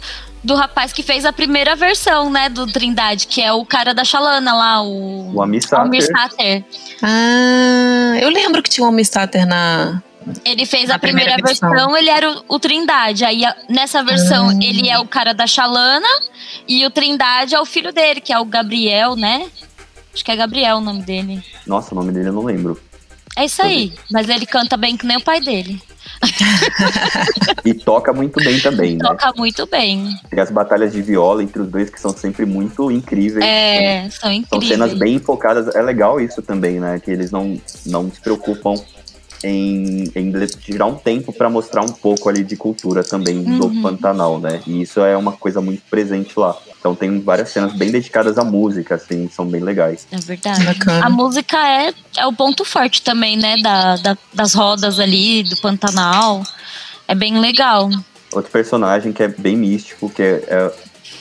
[0.44, 4.04] do rapaz que fez a primeira versão, né, do Trindade, que é o cara da
[4.04, 5.36] Xalana lá, o...
[5.36, 6.64] O Amir Sater.
[7.04, 10.02] Ah, eu lembro que tinha um Amir Sater na...
[10.46, 11.70] Ele fez na a primeira, primeira versão.
[11.70, 11.98] versão.
[11.98, 13.26] ele era o, o Trindade.
[13.26, 14.60] Aí nessa versão ah.
[14.62, 16.08] ele é o cara da Xalana
[16.68, 19.48] e o Trindade é o filho dele, que é o Gabriel, né?
[20.14, 21.44] Acho que é Gabriel o nome dele.
[21.66, 22.80] Nossa, o nome dele eu não lembro.
[23.38, 23.94] É isso aí.
[24.12, 25.80] Mas ele canta bem que nem o pai dele.
[27.64, 29.06] e toca muito bem também, né?
[29.06, 30.20] Toca muito bem.
[30.30, 33.46] Tem as batalhas de viola entre os dois que são sempre muito incríveis.
[33.46, 34.10] É, né?
[34.10, 34.70] são incríveis.
[34.70, 35.76] São cenas bem focadas.
[35.76, 37.00] É legal isso também, né?
[37.00, 38.74] Que eles não, não se preocupam
[39.44, 43.60] em, em tirar um tempo para mostrar um pouco ali de cultura também uhum.
[43.60, 44.62] do Pantanal, né?
[44.66, 46.56] E isso é uma coisa muito presente lá.
[46.80, 50.08] Então tem várias cenas bem dedicadas à música, assim, são bem legais.
[50.12, 50.64] É verdade.
[50.64, 51.06] Bacana.
[51.06, 53.58] A música é, é o ponto forte também, né?
[53.58, 56.44] Da, da, das rodas ali, do Pantanal.
[57.08, 57.90] É bem legal.
[58.32, 60.72] Outro personagem que é bem místico, que é, é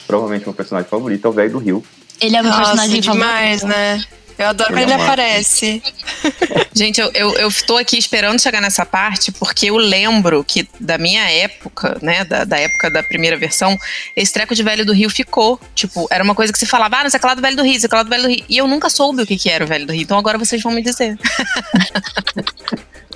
[0.05, 1.83] provavelmente meu personagem favorito, é o velho do Rio.
[2.19, 3.77] Ele é meu Nossa, personagem demais, favorito.
[3.77, 4.03] né?
[4.37, 5.81] Eu adoro quando ele aparece.
[6.73, 10.97] Gente, eu, eu, eu tô aqui esperando chegar nessa parte, porque eu lembro que da
[10.97, 13.75] minha época, né, da, da época da primeira versão,
[14.15, 15.59] esse treco de Velho do Rio ficou.
[15.73, 17.79] Tipo, era uma coisa que se falava, ah, não sei lá do Velho do Rio,
[17.79, 18.45] sei lá do Velho do Rio.
[18.47, 20.03] E eu nunca soube o que, que era o Velho do Rio.
[20.03, 21.17] Então agora vocês vão me dizer.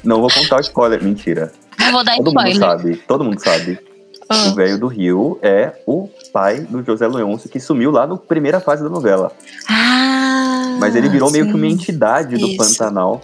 [0.04, 1.52] não vou contar o spoiler, mentira.
[1.78, 2.54] Não vou dar todo spoiler.
[2.54, 3.91] Mundo sabe, todo mundo sabe.
[4.32, 4.50] Ah.
[4.50, 8.62] O velho do Rio é o pai do José Leôncio, que sumiu lá na primeira
[8.62, 9.32] fase da novela.
[9.68, 11.34] Ah, Mas ele virou sim.
[11.34, 12.58] meio que uma entidade do Isso.
[12.58, 13.22] Pantanal.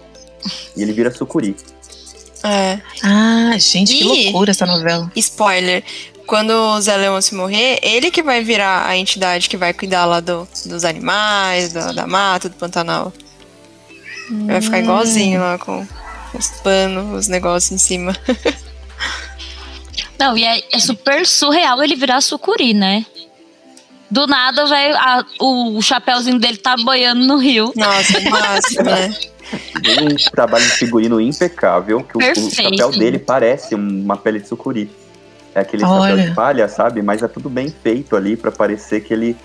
[0.76, 1.56] E ele vira sucuri.
[2.44, 2.80] É.
[3.04, 5.10] Ah, gente, e, que loucura essa novela.
[5.16, 5.84] Spoiler.
[6.26, 10.20] Quando o Zé Leôncio morrer, ele que vai virar a entidade que vai cuidar lá
[10.20, 13.14] do, dos animais, da, da mata, do Pantanal.
[14.30, 14.46] Hum.
[14.48, 15.88] Vai ficar igualzinho lá com
[16.34, 18.14] os panos, os negócios em cima.
[20.20, 23.06] Não, e é, é, super surreal ele virar sucuri, né?
[24.10, 24.94] Do nada, vai
[25.40, 27.74] o, o chapéuzinho dele tá boiando no rio.
[27.76, 29.14] Nossa, máximo, né?
[29.84, 34.48] Tem um trabalho de figurino impecável, que o, o, chapéu dele parece uma pele de
[34.48, 34.90] sucuri.
[35.54, 36.10] É aquele Olha.
[36.10, 37.02] chapéu de palha, sabe?
[37.02, 39.36] Mas é tudo bem feito ali para parecer que ele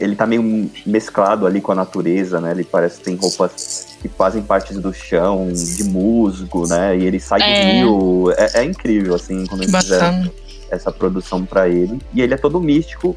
[0.00, 2.52] ele tá meio mesclado ali com a natureza, né?
[2.52, 6.96] Ele parece que tem roupas que fazem parte do chão, de musgo, né?
[6.96, 7.44] E ele sai é.
[7.44, 8.32] do rio.
[8.36, 10.30] É, é, incrível, assim, quando eles fizeram
[10.70, 11.98] essa produção para ele.
[12.14, 13.16] E ele é todo místico.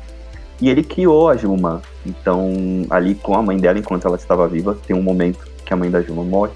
[0.60, 1.82] E ele criou a Juma.
[2.06, 2.52] Então,
[2.90, 5.90] ali com a mãe dela, enquanto ela estava viva, tem um momento que a mãe
[5.90, 6.52] da Juma morre.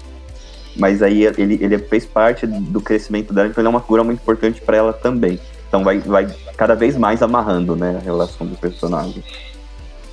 [0.76, 4.20] Mas aí ele, ele fez parte do crescimento dela, então ele é uma figura muito
[4.20, 5.40] importante para ela também.
[5.68, 9.24] Então vai, vai cada vez mais amarrando, né, a relação do personagem.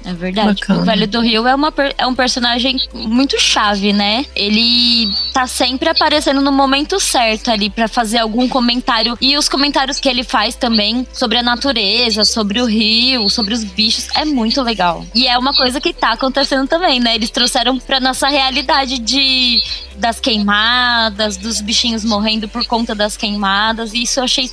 [0.06, 0.60] É verdade.
[0.60, 0.82] Bacana.
[0.82, 4.26] O Velho do Rio é, uma, é um personagem muito chave, né?
[4.36, 9.18] Ele tá sempre aparecendo no momento certo ali para fazer algum comentário.
[9.22, 13.64] E os comentários que ele faz também sobre a natureza, sobre o rio, sobre os
[13.64, 15.06] bichos, é muito legal.
[15.16, 17.16] E é uma coisa que tá acontecendo também, né?
[17.16, 19.62] Eles trouxeram pra nossa realidade de
[19.96, 23.94] das queimadas, dos bichinhos morrendo por conta das queimadas.
[23.94, 24.50] E isso eu achei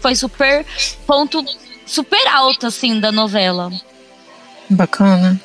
[0.00, 0.64] foi super
[1.06, 1.44] ponto
[1.84, 3.70] super alto assim da novela.
[4.70, 5.40] Bacana.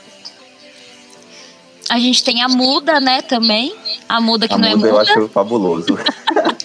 [1.90, 3.76] A gente tem a muda, né, também.
[4.08, 5.12] A muda que a não muda é muda.
[5.12, 5.98] Eu acho fabuloso.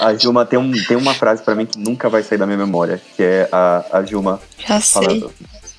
[0.00, 2.46] a, a, Gilma tem, um, tem uma frase para mim que nunca vai sair da
[2.46, 5.32] minha memória, que é a, a Gilma Já falando,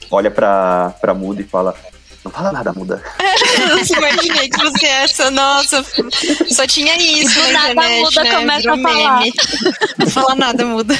[0.09, 1.75] olha pra, pra muda e fala,
[2.23, 3.01] não fala nada, muda.
[3.59, 5.85] eu imaginei que fosse essa, nossa,
[6.49, 7.37] só tinha isso.
[7.39, 8.35] E do nada internet, muda né?
[8.35, 9.23] começa a falar.
[9.97, 10.99] Não fala nada, muda.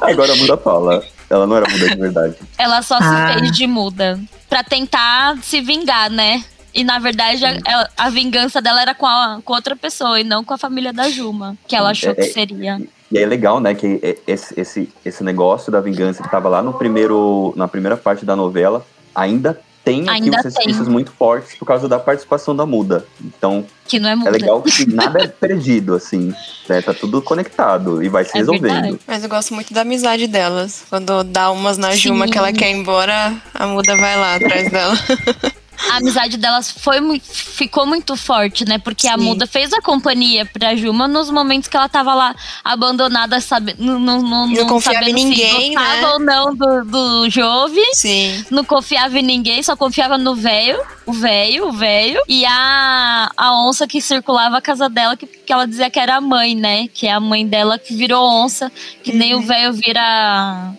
[0.00, 1.13] Agora a muda fala.
[1.28, 2.36] Ela não era muda de verdade.
[2.58, 3.28] Ela só ah.
[3.32, 4.20] se fez de muda.
[4.48, 6.44] Pra tentar se vingar, né?
[6.72, 10.42] E na verdade a, a, vingança dela era com, a, com outra pessoa e não
[10.42, 12.82] com a família da Juma, que ela achou é, que é, seria.
[13.12, 16.72] E é legal, né, que esse, esse, esse negócio da vingança que tava lá no
[16.72, 18.84] primeiro, na primeira parte da novela
[19.14, 23.06] ainda tem aqui Ainda os resquícios muito fortes por causa da participação da muda.
[23.22, 24.30] Então, que não é, muda.
[24.30, 26.32] é legal que nada é perdido, assim.
[26.68, 26.80] Né?
[26.80, 28.72] Tá tudo conectado e vai se é resolvendo.
[28.72, 29.00] Verdade.
[29.06, 30.84] Mas eu gosto muito da amizade delas.
[30.88, 32.32] Quando dá umas na Juma Sim.
[32.32, 34.94] que ela quer ir embora, a muda vai lá atrás dela.
[35.90, 38.78] a amizade delas foi ficou muito forte, né?
[38.78, 39.12] Porque Sim.
[39.12, 43.74] a Muda fez a companhia pra Juma nos momentos que ela tava lá abandonada, sabe?
[43.78, 46.06] Não, não, não, não confiava em ninguém, se né?
[46.06, 47.82] ou não do, do Jove.
[47.92, 48.44] Sim.
[48.50, 52.20] Não confiava em ninguém, só confiava no velho, o velho, o velho.
[52.28, 56.16] E a, a onça que circulava a casa dela, que, que ela dizia que era
[56.16, 56.88] a mãe, né?
[56.88, 58.70] Que é a mãe dela que virou onça,
[59.02, 59.18] que uhum.
[59.18, 60.74] nem o velho vira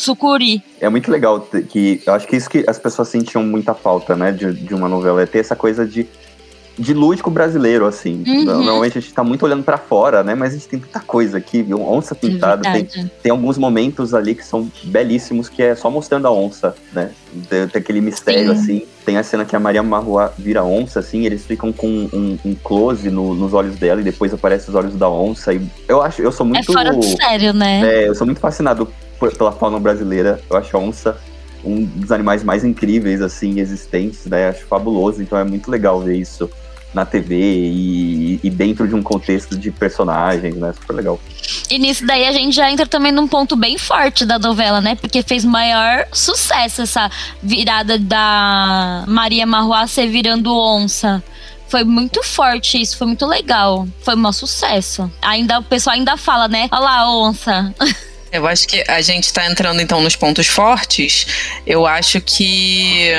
[0.00, 0.62] sucuri.
[0.80, 4.32] É muito legal que eu acho que isso que as pessoas sentiam muita falta, né,
[4.32, 6.08] de, de uma novela, é ter essa coisa de
[6.80, 8.24] de lúdico brasileiro, assim.
[8.26, 8.44] Uhum.
[8.44, 10.34] Normalmente a gente tá muito olhando para fora, né?
[10.34, 11.82] Mas a gente tem tanta coisa aqui, viu?
[11.82, 12.66] Onça pintada.
[12.68, 16.74] É tem, tem alguns momentos ali que são belíssimos, que é só mostrando a onça,
[16.92, 17.10] né?
[17.48, 18.62] Tem, tem aquele mistério, Sim.
[18.62, 18.82] assim.
[19.04, 22.54] Tem a cena que a Maria Marroa vira onça, assim, eles ficam com um, um
[22.54, 25.52] close no, nos olhos dela e depois aparece os olhos da onça.
[25.52, 26.70] E eu acho, eu sou é muito.
[26.70, 27.80] É fora do sério, né?
[27.82, 28.88] É, eu sou muito fascinado
[29.28, 30.40] pela fauna brasileira.
[30.48, 31.20] Eu acho a onça
[31.64, 34.48] um dos animais mais incríveis, assim, existentes, né?
[34.48, 36.50] Acho fabuloso, então é muito legal ver isso
[36.92, 40.72] na TV e, e, dentro de um contexto de personagens, né?
[40.72, 41.20] Super legal.
[41.70, 44.96] E nisso daí a gente já entra também num ponto bem forte da novela, né?
[44.96, 47.08] Porque fez maior sucesso essa
[47.40, 51.22] virada da Maria Marroá ser virando onça.
[51.68, 53.86] Foi muito forte isso, foi muito legal.
[54.02, 55.08] Foi um sucesso.
[55.22, 56.68] Ainda o pessoal ainda fala, né?
[56.72, 57.72] Olha lá, onça.
[58.32, 61.26] Eu acho que a gente está entrando então nos pontos fortes.
[61.66, 63.10] Eu acho que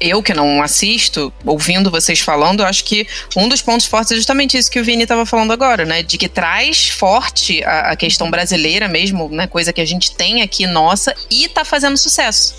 [0.00, 4.16] eu que não assisto, ouvindo vocês falando, eu acho que um dos pontos fortes é
[4.16, 6.02] justamente isso que o Vini estava falando agora, né?
[6.02, 9.46] De que traz forte a, a, questão brasileira mesmo, né?
[9.46, 12.54] Coisa que a gente tem aqui nossa e tá fazendo sucesso.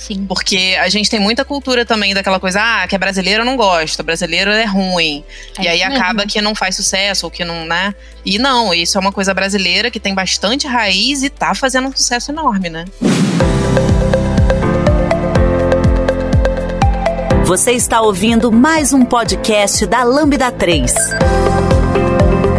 [0.00, 0.24] Sim.
[0.26, 3.54] Porque a gente tem muita cultura também daquela coisa, ah, que é brasileiro eu não
[3.54, 5.22] gosto, brasileiro é ruim.
[5.58, 7.94] É e aí acaba que não faz sucesso, ou que não, né?
[8.24, 11.92] E não, isso é uma coisa brasileira que tem bastante raiz e tá fazendo um
[11.92, 12.86] sucesso enorme, né?
[17.44, 20.94] Você está ouvindo mais um podcast da Lambda 3.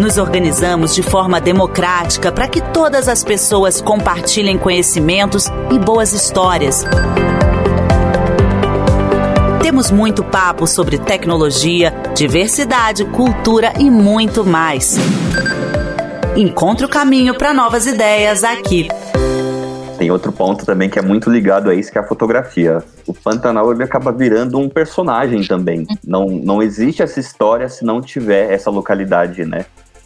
[0.02, 6.84] Nos organizamos de forma democrática para que todas as pessoas compartilhem conhecimentos e boas histórias.
[9.62, 14.98] Temos muito papo sobre tecnologia, diversidade, cultura e muito mais.
[16.36, 18.88] Encontre o caminho para novas ideias aqui
[20.02, 22.84] tem outro ponto também que é muito ligado a isso, que é a fotografia.
[23.06, 25.86] O Pantanal ele acaba virando um personagem também.
[26.04, 29.64] Não, não existe essa história se não tiver essa localidade, né?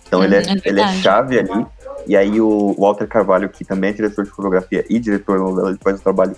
[0.07, 1.65] Então ele, é, é ele é chave ali.
[2.07, 5.69] E aí o Walter Carvalho, que também é diretor de fotografia e diretor de novela,
[5.69, 6.35] ele faz um trabalho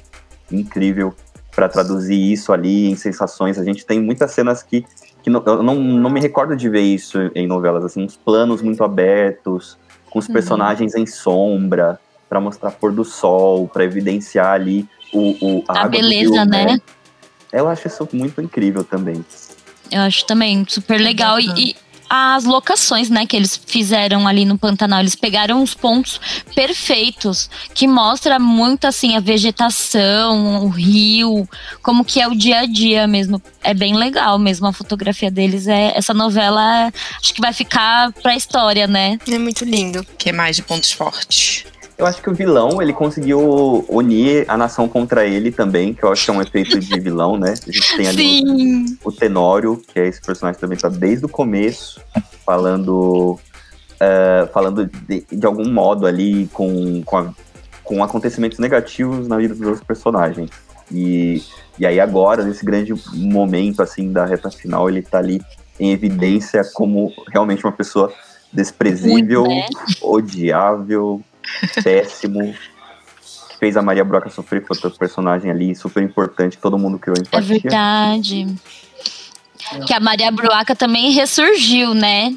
[0.52, 1.14] incrível
[1.54, 3.58] para traduzir isso ali em sensações.
[3.58, 4.86] A gente tem muitas cenas que,
[5.22, 8.62] que não, eu não, não me recordo de ver isso em novelas, assim, uns planos
[8.62, 9.78] muito abertos,
[10.10, 10.34] com os uhum.
[10.34, 11.02] personagens uhum.
[11.02, 12.00] em sombra
[12.30, 16.66] para mostrar pôr do sol, para evidenciar ali o, o a, a beleza, rio, né?
[16.66, 16.82] né?
[17.52, 19.26] Eu acho isso muito incrível também.
[19.90, 21.40] Eu acho também super legal.
[21.40, 21.76] E, e,
[22.10, 26.20] as locações, né, que eles fizeram ali no Pantanal, eles pegaram os pontos
[26.56, 31.48] perfeitos, que mostra muito assim a vegetação, o rio,
[31.82, 33.42] como que é o dia a dia mesmo.
[33.64, 35.68] É bem legal mesmo a fotografia deles.
[35.68, 36.92] É essa novela,
[37.22, 39.18] acho que vai ficar para a história, né?
[39.28, 40.06] É muito lindo.
[40.18, 41.66] Que mais de pontos fortes?
[41.98, 46.12] Eu acho que o vilão, ele conseguiu unir a nação contra ele também, que eu
[46.12, 47.54] acho que é um efeito de vilão, né?
[47.54, 48.44] A gente tem ali
[49.04, 52.00] o, o, Tenório, que é esse personagem que também tá desde o começo,
[52.46, 53.40] falando
[53.96, 57.34] uh, falando de, de, algum modo ali com, com, a,
[57.84, 60.52] com acontecimentos negativos na vida dos outros personagens.
[60.92, 61.44] E,
[61.80, 65.42] e aí agora, nesse grande momento, assim, da reta final, ele tá ali
[65.80, 68.14] em evidência como realmente uma pessoa
[68.52, 69.86] desprezível, Muito, né?
[70.02, 71.22] odiável,
[71.84, 72.54] péssimo.
[73.50, 77.18] que fez a Maria Broca sofrer, foi outro personagem ali super importante, todo mundo criou
[77.18, 77.40] empatia.
[77.40, 78.48] É verdade.
[79.86, 82.36] Que a Maria Broca também ressurgiu, né?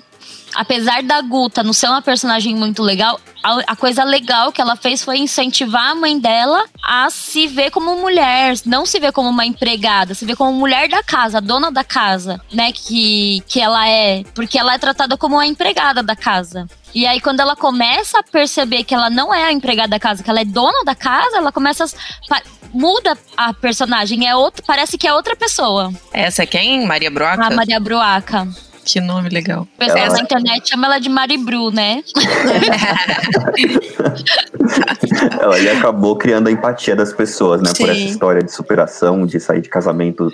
[0.55, 4.77] Apesar da Guta não ser uma personagem muito legal, a, a, coisa legal que ela
[4.77, 9.29] fez foi incentivar a mãe dela a se ver como mulher, não se ver como
[9.29, 12.73] uma empregada, se ver como mulher da casa, dona da casa, né?
[12.73, 16.67] Que, que ela é, porque ela é tratada como uma empregada da casa.
[16.95, 20.25] E aí, quando ela começa a perceber que ela não é a empregada da casa,
[20.25, 22.43] que ela é dona da casa, ela começa a
[22.73, 25.93] muda a personagem, é outro, parece que é outra pessoa.
[26.13, 26.87] Essa é quem?
[26.87, 27.45] Maria Broaca?
[27.45, 28.49] A Maria Broaca.
[28.85, 29.63] Que nome legal.
[29.63, 30.15] O pessoal ela...
[30.15, 32.03] na internet chama ela de Maribru, né?
[35.41, 37.71] ela acabou criando a empatia das pessoas, né?
[37.75, 37.85] Sim.
[37.85, 40.33] Por essa história de superação, de sair de casamento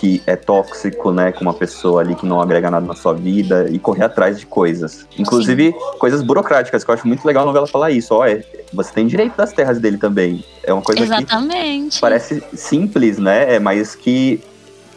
[0.00, 3.68] que é tóxico, né, com uma pessoa ali que não agrega nada na sua vida
[3.70, 5.06] e correr atrás de coisas.
[5.18, 5.98] Inclusive, Sim.
[5.98, 8.14] coisas burocráticas, que eu acho muito legal a novela falar isso.
[8.14, 10.42] Ó, é, você tem direito das terras dele também.
[10.62, 11.96] É uma coisa Exatamente.
[11.96, 14.40] que parece simples, né, é, mas que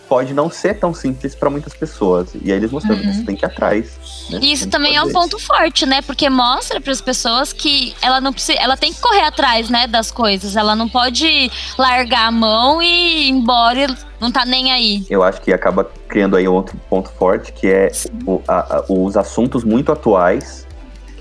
[0.07, 2.29] pode não ser tão simples para muitas pessoas.
[2.41, 3.09] E aí eles mostrando uhum.
[3.09, 3.97] que você tem que ir atrás.
[4.29, 4.39] Né?
[4.41, 6.01] E isso também é um ponto forte, né?
[6.01, 9.87] Porque mostra para as pessoas que ela não precisa, ela tem que correr atrás, né,
[9.87, 10.55] das coisas.
[10.55, 15.05] Ela não pode largar a mão e ir embora e não tá nem aí.
[15.09, 17.91] Eu acho que acaba criando aí outro ponto forte, que é
[18.25, 20.67] o, a, a, os assuntos muito atuais,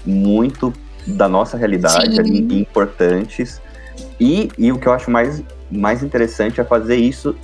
[0.04, 0.72] muito
[1.06, 3.60] da nossa realidade, ali, importantes.
[4.20, 7.34] E, e o que eu acho mais, mais interessante é fazer isso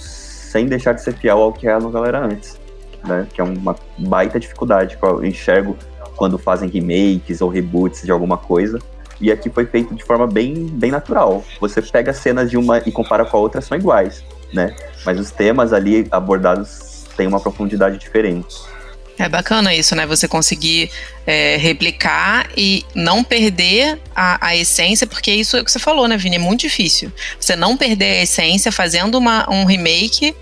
[0.48, 2.58] sem deixar de ser fiel ao que a novela era antes,
[3.04, 3.26] né?
[3.32, 5.76] Que é uma baita dificuldade que eu enxergo
[6.16, 8.78] quando fazem remakes ou reboots de alguma coisa.
[9.20, 11.44] E aqui foi feito de forma bem, bem natural.
[11.60, 14.74] Você pega cenas de uma e compara com a outra, são iguais, né?
[15.04, 18.56] Mas os temas ali abordados têm uma profundidade diferente.
[19.18, 20.06] É bacana isso, né?
[20.06, 20.90] Você conseguir
[21.26, 26.06] é, replicar e não perder a, a, essência, porque isso é o que você falou,
[26.06, 26.36] né, Vini?
[26.36, 27.12] É muito difícil.
[27.38, 30.34] Você não perder a essência fazendo uma, um remake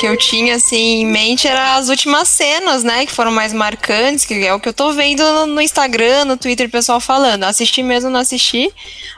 [0.00, 3.04] que eu tinha, assim, em mente era as últimas cenas, né?
[3.04, 6.38] Que foram mais marcantes, que é o que eu tô vendo no, no Instagram, no
[6.38, 7.44] Twitter, o pessoal falando.
[7.44, 8.72] Assisti mesmo, não assisti,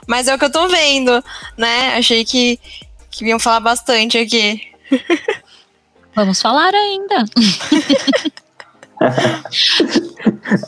[0.05, 1.23] mas é o que eu tô vendo,
[1.57, 1.95] né?
[1.95, 2.59] Achei que,
[3.09, 4.59] que iam falar bastante aqui.
[6.13, 7.23] Vamos falar ainda.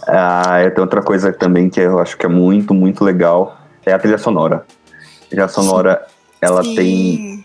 [0.10, 3.58] Ah, tem outra coisa também que eu acho que é muito, muito legal.
[3.86, 4.66] É a trilha sonora.
[5.24, 6.06] A trilha sonora,
[6.42, 6.76] ela Sim.
[6.76, 7.45] tem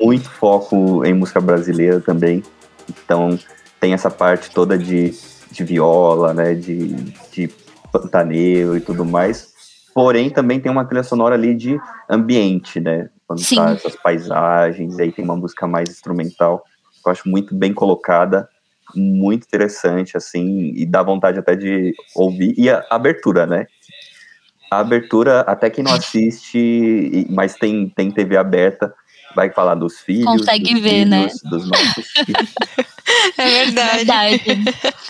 [0.00, 2.42] muito foco em música brasileira também.
[2.88, 3.38] Então,
[3.80, 5.14] tem essa parte toda de,
[5.50, 6.54] de viola, né?
[6.54, 6.88] De,
[7.32, 7.48] de
[7.92, 9.52] pantaneiro e tudo mais.
[9.94, 11.78] Porém, também tem uma trilha sonora ali de
[12.10, 13.08] ambiente, né?
[13.26, 13.56] Quando Sim.
[13.56, 16.64] tá essas paisagens, aí tem uma música mais instrumental.
[17.02, 18.48] que Eu acho muito bem colocada,
[18.94, 22.54] muito interessante, assim, e dá vontade até de ouvir.
[22.58, 23.66] E a abertura, né?
[24.70, 28.92] A abertura, até quem não assiste, mas tem, tem TV aberta,
[29.34, 30.24] vai falar dos filhos.
[30.24, 31.28] Consegue dos ver, né?
[31.28, 32.54] filhos, Dos nossos filhos.
[33.36, 33.96] É verdade.
[33.96, 34.42] Verdade.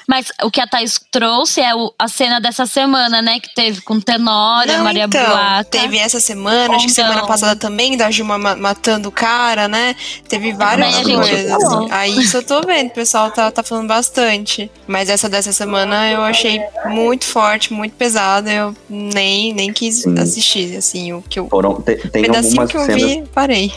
[0.08, 3.38] Mas o que a Thaís trouxe é o- a cena dessa semana, né?
[3.40, 5.64] Que teve com Tenória, Não, Maria então.
[5.70, 7.04] Teve essa semana, acho que Então.
[7.06, 9.94] semana passada também, da Gilma ma- matando o cara, né?
[10.28, 11.52] Teve várias Também coisas.
[11.90, 14.70] Aí isso eu tô vendo, o pessoal tá, tá falando bastante.
[14.86, 18.50] Mas essa dessa semana eu achei muito forte, muito pesada.
[18.52, 20.18] Eu nem, nem quis Sim.
[20.18, 21.48] assistir, assim, o que eu.
[21.48, 23.72] Foram, te- tem pedacinho que eu cenas vi, parei.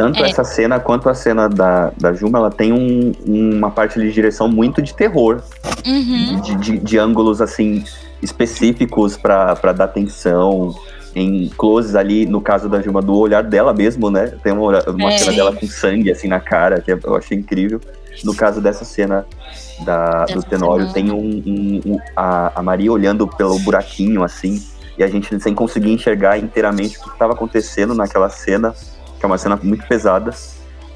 [0.00, 0.30] Tanto É.
[0.30, 4.48] essa cena quanto a cena da, da Juma, ela tem um- uma parte de direção
[4.48, 5.42] muito de terror,
[5.86, 6.40] Uhum.
[6.40, 7.84] de, de- de ângulos assim
[8.22, 10.74] específicos pra dar atenção,
[11.14, 14.32] em closes ali, no caso da Juma, do olhar dela mesmo, né?
[14.42, 15.18] Tem uma, uma É.
[15.18, 17.78] cena dela com sangue assim na cara, que eu achei incrível.
[18.24, 19.26] No caso dessa cena
[19.84, 24.62] da, do Tenório, tem um, um- um- a, a Maria olhando pelo buraquinho assim,
[24.96, 28.74] e a gente sem conseguir enxergar inteiramente o que estava acontecendo naquela cena,
[29.20, 30.34] que é uma cena muito pesada.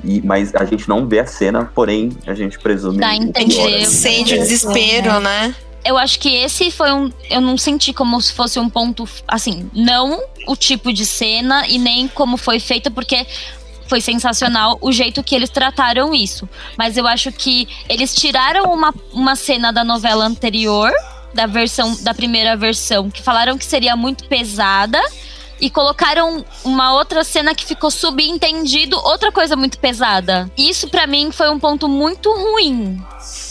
[0.03, 2.99] E, mas a gente não vê a cena, porém a gente presume.
[2.99, 3.87] Dá o entender.
[3.87, 5.55] Sente o desespero, né?
[5.85, 7.13] Eu acho que esse foi um.
[7.31, 9.07] Eu não senti como se fosse um ponto.
[9.29, 13.27] Assim, não o tipo de cena e nem como foi feita, porque
[13.87, 16.49] foi sensacional o jeito que eles trataram isso.
[16.77, 20.91] Mas eu acho que eles tiraram uma, uma cena da novela anterior,
[21.35, 25.01] da versão, da primeira versão, que falaram que seria muito pesada.
[25.65, 30.47] E colocaram uma outra cena que ficou subentendido, outra coisa muito pesada.
[30.59, 33.03] Isso pra mim foi um ponto muito ruim.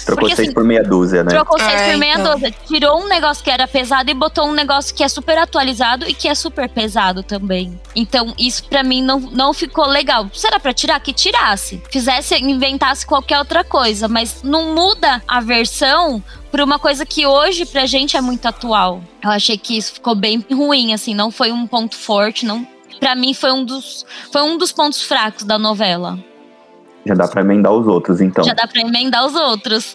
[0.06, 1.32] Trocou porque, seis assim, por meia dúzia, né?
[1.32, 2.34] Trocou seis Ah, por meia então.
[2.34, 2.56] dúzia.
[2.68, 6.14] Tirou um negócio que era pesado e botou um negócio que é super atualizado e
[6.14, 7.80] que é super pesado também.
[7.95, 10.30] Então, isso pra mim não, não ficou legal.
[10.34, 11.82] Se era pra tirar, que tirasse.
[11.89, 14.08] Fizesse, inventasse qualquer outra coisa.
[14.08, 19.01] Mas não muda a versão pra uma coisa que hoje pra gente é muito atual.
[19.24, 21.14] Eu achei que isso ficou bem ruim, assim.
[21.16, 22.68] Não foi um ponto forte, não.
[22.99, 26.18] Pra mim foi um dos, foi um dos pontos fracos da novela.
[27.06, 28.43] Já dá pra emendar os outros, então.
[28.43, 29.93] Já dá pra emendar os outros.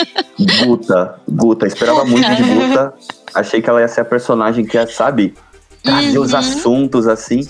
[0.64, 2.92] Guta, Guta, esperava muito de Guta.
[3.34, 5.34] Achei que ela ia ser a personagem que ia, sabe,
[5.82, 6.38] trazer os Uhum.
[6.38, 7.40] assuntos assim.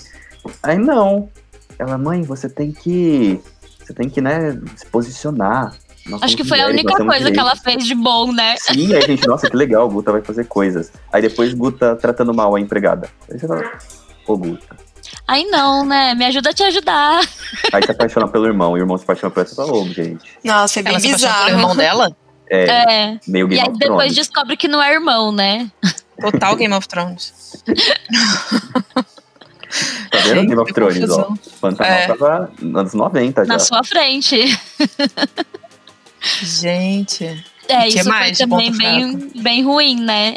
[0.63, 1.29] Aí não.
[1.77, 3.39] Ela, mãe, você tem que.
[3.79, 5.73] Você tem que, né, se posicionar.
[6.07, 8.31] Nós Acho que foi a mulheres, única nós temos coisa que ela fez de bom,
[8.31, 8.55] né?
[8.57, 10.91] Sim, aí a gente, nossa, que legal, Guta vai fazer coisas.
[11.11, 13.07] Aí depois Guta tratando mal a empregada.
[13.29, 13.63] Aí você fala,
[14.25, 14.75] ô Guta.
[15.27, 16.13] Aí não, né?
[16.15, 17.21] Me ajuda a te ajudar.
[17.73, 20.19] Aí se apaixona pelo irmão, e o irmão se apaixona por fala, ô, gente.
[20.43, 21.49] Nossa, foi bem Ela se bizarro.
[21.49, 22.15] irmão dela?
[22.49, 23.19] É, É.
[23.27, 24.15] meio E Game aí of depois Thrones.
[24.15, 25.71] descobre que não é irmão, né?
[26.19, 27.33] Total Game of Thrones.
[30.11, 31.33] Tá vendo Gente, Game of Thrones, ó?
[31.61, 32.07] Pantanal É.
[32.07, 33.53] tava nos anos 90 já.
[33.53, 34.59] Na sua frente.
[36.41, 37.43] Gente.
[37.69, 40.35] É, que isso mais foi também bem, bem ruim, né?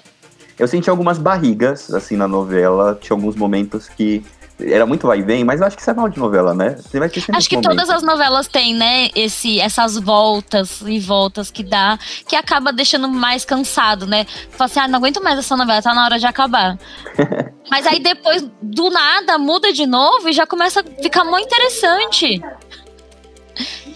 [0.57, 2.97] Eu senti algumas barrigas, assim, na novela.
[3.01, 4.25] Tinha alguns momentos que
[4.61, 6.77] era muito vai e vem, mas eu acho que isso é mal de novela, né?
[6.77, 7.97] Você vai ter sempre Acho que esse todas momento.
[7.97, 11.99] as novelas têm, né, esse, essas voltas e voltas que dá,
[12.29, 14.25] que acaba deixando mais cansado, né?
[14.51, 16.79] Fala assim, ah, não aguento mais essa novela, tá na hora de acabar.
[17.71, 22.41] Mas aí depois, do nada, muda de novo e já começa a ficar muito interessante.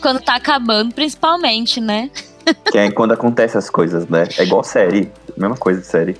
[0.00, 2.10] Quando tá acabando, principalmente, né?
[2.70, 4.26] Que é quando acontece as coisas, né?
[4.38, 5.12] É igual série.
[5.36, 6.16] Mesma coisa de série.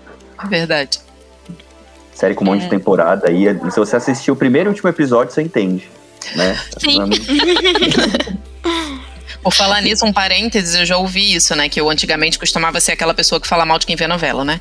[0.48, 1.00] Verdade.
[2.18, 2.70] Série com um monte de É.
[2.70, 3.44] temporada aí.
[3.70, 5.88] Se você assistir o primeiro e último episódio, você entende.
[6.34, 6.58] Né?
[6.78, 6.98] Sim.
[9.42, 11.68] Por falar nisso, um parênteses, eu já ouvi isso, né?
[11.68, 14.60] Que eu antigamente costumava ser aquela pessoa que fala mal de quem vê novela, né?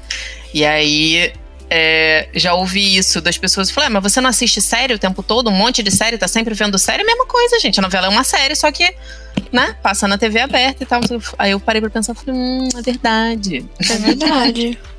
[0.54, 1.34] E aí.
[1.70, 3.70] é, já ouvi isso das pessoas.
[3.70, 5.50] Falei, ah, mas você não assiste série o tempo todo?
[5.50, 7.00] Um monte de série, tá sempre vendo série?
[7.02, 7.78] É a mesma coisa, gente.
[7.80, 8.90] A novela é uma série, só que,
[9.52, 11.02] né, passa na TV aberta e tal.
[11.38, 13.66] Aí eu parei pra pensar, falei, hum, é verdade.
[13.90, 14.78] É verdade.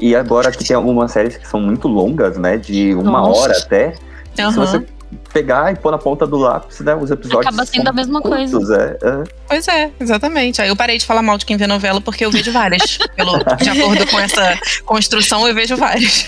[0.00, 2.56] E agora que tem algumas séries que são muito longas, né?
[2.56, 3.40] De uma Nossa.
[3.40, 3.94] hora até.
[4.34, 4.52] Se Aham.
[4.52, 4.86] você
[5.32, 6.94] pegar e pôr na ponta do lápis, né?
[6.94, 7.46] Os episódios.
[7.46, 8.98] Acaba sendo são a mesma curtos, coisa.
[9.02, 9.24] É, é.
[9.48, 10.60] Pois é, exatamente.
[10.60, 12.98] Aí eu parei de falar mal de quem vê novela porque eu vejo várias.
[13.16, 16.26] Pelo, de acordo com essa construção, eu vejo várias.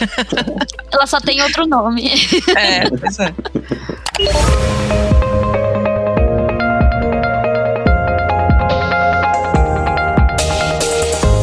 [0.93, 2.11] Ela só tem outro nome.
[2.57, 3.33] É, pois é.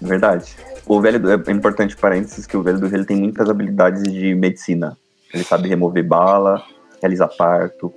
[0.00, 0.46] Verdade.
[0.86, 4.34] O velho do, é importante parênteses que o velho do ele tem muitas habilidades de
[4.34, 4.96] medicina.
[5.34, 6.64] Ele sabe remover bala,
[7.02, 7.92] realizar parto.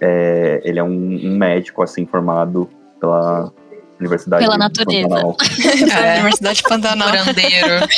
[0.00, 3.52] É, ele é um, um médico assim formado pela
[4.00, 5.08] Universidade Pela natureza.
[5.08, 5.36] Pantanal.
[6.04, 6.14] É.
[6.14, 7.08] Universidade Pantanal.
[7.10, 7.88] Curandeiro.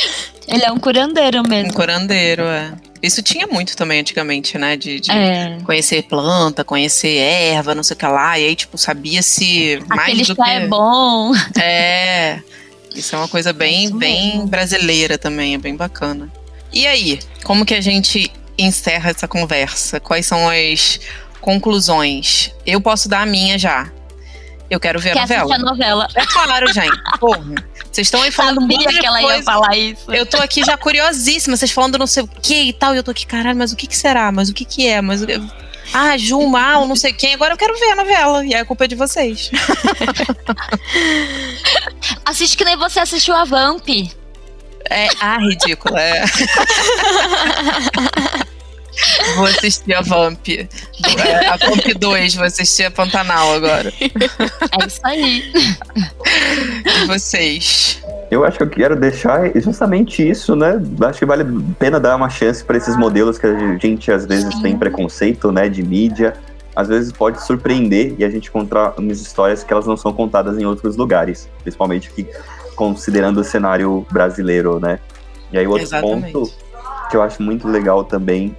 [0.47, 1.73] Ele é um curandeiro Um mesmo.
[1.73, 2.73] curandeiro, é.
[3.01, 4.77] Isso tinha muito também antigamente, né?
[4.77, 5.57] De, de É.
[5.65, 8.37] conhecer planta, conhecer erva, não sei o que lá.
[8.39, 10.49] E aí, tipo, sabia se mais Aquele do chá que.
[10.51, 11.31] é bom.
[11.59, 12.39] É.
[12.95, 16.31] Isso é uma coisa bem, bem brasileira também, é bem bacana.
[16.71, 19.99] E aí, como que a gente encerra essa conversa?
[19.99, 20.99] Quais são as
[21.41, 22.51] conclusões?
[22.65, 23.91] Eu posso dar a minha já.
[24.73, 25.43] Eu quero ver a Quer novela.
[25.43, 26.07] assistir a novela.
[26.15, 26.97] É claro, gente.
[27.19, 27.43] Porra.
[27.91, 29.43] Vocês estão aí falando um monte Sabia de que ela ia coisa.
[29.43, 30.11] falar isso.
[30.11, 33.03] Eu tô aqui já curiosíssima, vocês falando não sei o que e tal, e eu
[33.03, 34.31] tô aqui, caralho, mas o que que será?
[34.31, 34.99] Mas o que que é?
[34.99, 35.21] Mas
[35.93, 38.65] Ah, Juma, ah, o não sei quem, agora eu quero ver a novela, e a
[38.65, 39.51] culpa é de vocês.
[42.25, 43.87] Assiste que nem você assistiu a Vamp.
[44.89, 46.23] É, ah, ridículo, é.
[49.35, 50.47] Vou assistir a Vamp.
[50.47, 53.91] É, a Vamp 2, vou assistir a Pantanal agora.
[53.99, 55.51] É isso aí.
[56.85, 58.03] E vocês?
[58.29, 60.81] Eu acho que eu quero deixar justamente isso, né?
[61.01, 64.25] Acho que vale a pena dar uma chance para esses modelos que a gente às
[64.25, 64.61] vezes Sim.
[64.61, 66.33] tem preconceito, né, de mídia.
[66.75, 70.57] Às vezes pode surpreender e a gente encontrar umas histórias que elas não são contadas
[70.57, 72.27] em outros lugares, principalmente aqui,
[72.75, 74.99] considerando o cenário brasileiro, né?
[75.51, 76.31] E aí outro Exatamente.
[76.31, 76.51] ponto
[77.11, 78.55] que eu acho muito legal também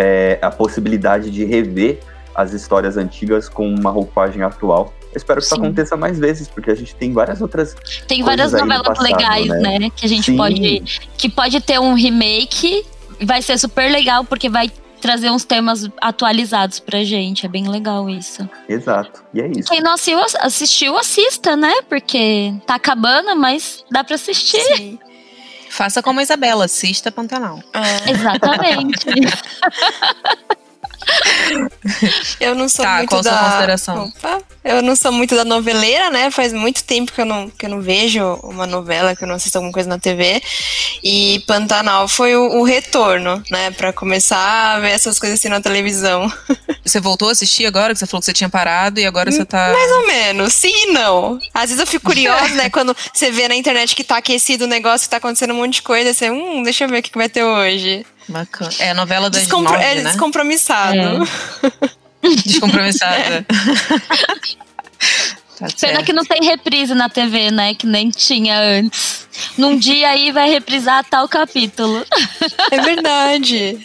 [0.00, 2.00] é a possibilidade de rever
[2.34, 4.94] as histórias antigas com uma roupagem atual.
[5.12, 5.60] Eu espero que isso Sim.
[5.60, 7.76] aconteça mais vezes, porque a gente tem várias outras
[8.06, 9.78] Tem várias novelas passado, legais, né?
[9.78, 9.90] né?
[9.94, 10.36] Que a gente Sim.
[10.36, 11.00] pode.
[11.18, 12.86] Que pode ter um remake.
[13.22, 14.70] Vai ser super legal, porque vai
[15.00, 17.44] trazer uns temas atualizados pra gente.
[17.44, 18.48] É bem legal isso.
[18.68, 19.22] Exato.
[19.34, 19.68] E é isso.
[19.68, 21.72] Quem não assistiu, assistiu assista, né?
[21.88, 24.62] Porque tá acabando, mas dá pra assistir.
[24.76, 24.98] Sim.
[25.80, 27.58] Faça como a Isabela, assista Pantanal.
[27.72, 28.10] É.
[28.10, 29.06] Exatamente.
[32.40, 33.30] Eu não sou tá, muito qual da.
[33.30, 34.04] Sua consideração?
[34.04, 34.42] Opa.
[34.62, 36.30] Eu não sou muito da noveleira, né?
[36.30, 39.36] Faz muito tempo que eu não, que eu não vejo uma novela, que eu não
[39.36, 40.42] assisto alguma coisa na TV.
[41.02, 43.70] E Pantanal foi o, o retorno, né?
[43.70, 46.30] Pra começar a ver essas coisas assim na televisão.
[46.84, 47.92] Você voltou a assistir agora?
[47.94, 49.72] Que você falou que você tinha parado e agora você tá.
[49.72, 51.38] Mais ou menos, sim e não.
[51.54, 52.70] Às vezes eu fico curiosa, né?
[52.70, 55.74] Quando você vê na internet que tá aquecido o negócio, que tá acontecendo um monte
[55.74, 58.04] de coisa, você, hum, deixa eu ver o que vai ter hoje.
[58.30, 58.70] Bacana.
[58.78, 60.02] É a novela das Descompro nove, é né?
[60.04, 60.96] descompromissado.
[62.22, 62.28] É.
[62.46, 63.46] Descompromissada.
[65.58, 67.74] Tá Pena que não tem reprise na TV, né?
[67.74, 69.19] Que nem tinha antes.
[69.56, 72.04] Num dia aí vai reprisar tal capítulo.
[72.70, 73.78] É verdade.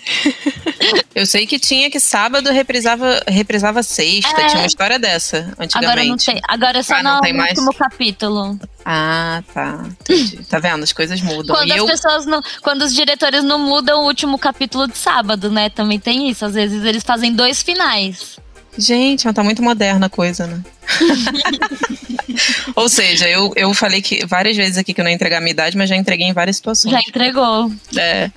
[1.13, 4.41] Eu sei que tinha que sábado reprisava, reprisava sexta.
[4.41, 4.47] É.
[4.47, 5.75] Tinha uma história dessa antigamente.
[5.77, 6.41] Agora não tem.
[6.47, 7.77] Agora é só ah, no último mais?
[7.77, 8.59] capítulo.
[8.83, 9.85] Ah, tá.
[10.01, 10.45] Entendi.
[10.45, 10.83] Tá vendo?
[10.83, 11.55] As coisas mudam.
[11.55, 11.85] Quando e as eu...
[11.85, 12.41] pessoas não.
[12.61, 15.69] Quando os diretores não mudam o último capítulo de sábado, né?
[15.69, 16.45] Também tem isso.
[16.45, 18.37] Às vezes eles fazem dois finais.
[18.77, 20.61] Gente, tá muito moderna a coisa, né?
[22.75, 25.41] Ou seja, eu, eu falei que várias vezes aqui que eu não ia entregar a
[25.41, 26.91] minha idade, mas já entreguei em várias situações.
[26.91, 27.71] Já entregou.
[27.97, 28.29] É.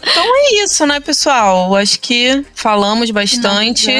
[0.00, 1.74] então é isso, né, pessoal?
[1.74, 3.90] Acho que falamos bastante.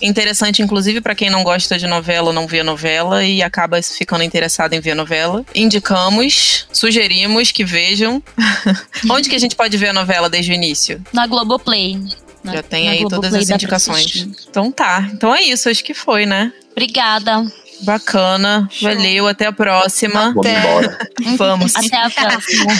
[0.00, 4.24] Interessante, inclusive, para quem não gosta de novela ou não vê novela e acaba ficando
[4.24, 5.44] interessado em ver novela.
[5.54, 8.20] Indicamos, sugerimos que vejam.
[9.08, 11.00] Onde que a gente pode ver a novela desde o início?
[11.12, 12.00] Na Globoplay.
[12.42, 14.26] Na, Já tem aí todas as indicações.
[14.48, 15.08] Então tá.
[15.12, 16.52] Então é isso, acho que foi, né?
[16.72, 17.44] Obrigada.
[17.82, 18.88] Bacana, Show.
[18.88, 20.32] valeu, até a próxima.
[20.32, 20.98] Vamos embora.
[21.36, 21.76] Vamos.
[21.76, 22.72] Até a próxima.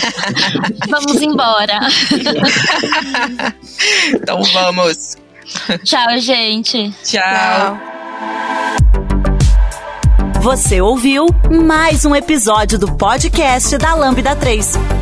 [0.89, 1.81] vamos embora.
[4.15, 5.17] então vamos.
[5.85, 6.91] Tchau, gente.
[7.03, 7.21] Tchau.
[7.21, 7.81] Tchau.
[10.41, 11.27] Você ouviu
[11.65, 15.02] mais um episódio do podcast da Lambda 3.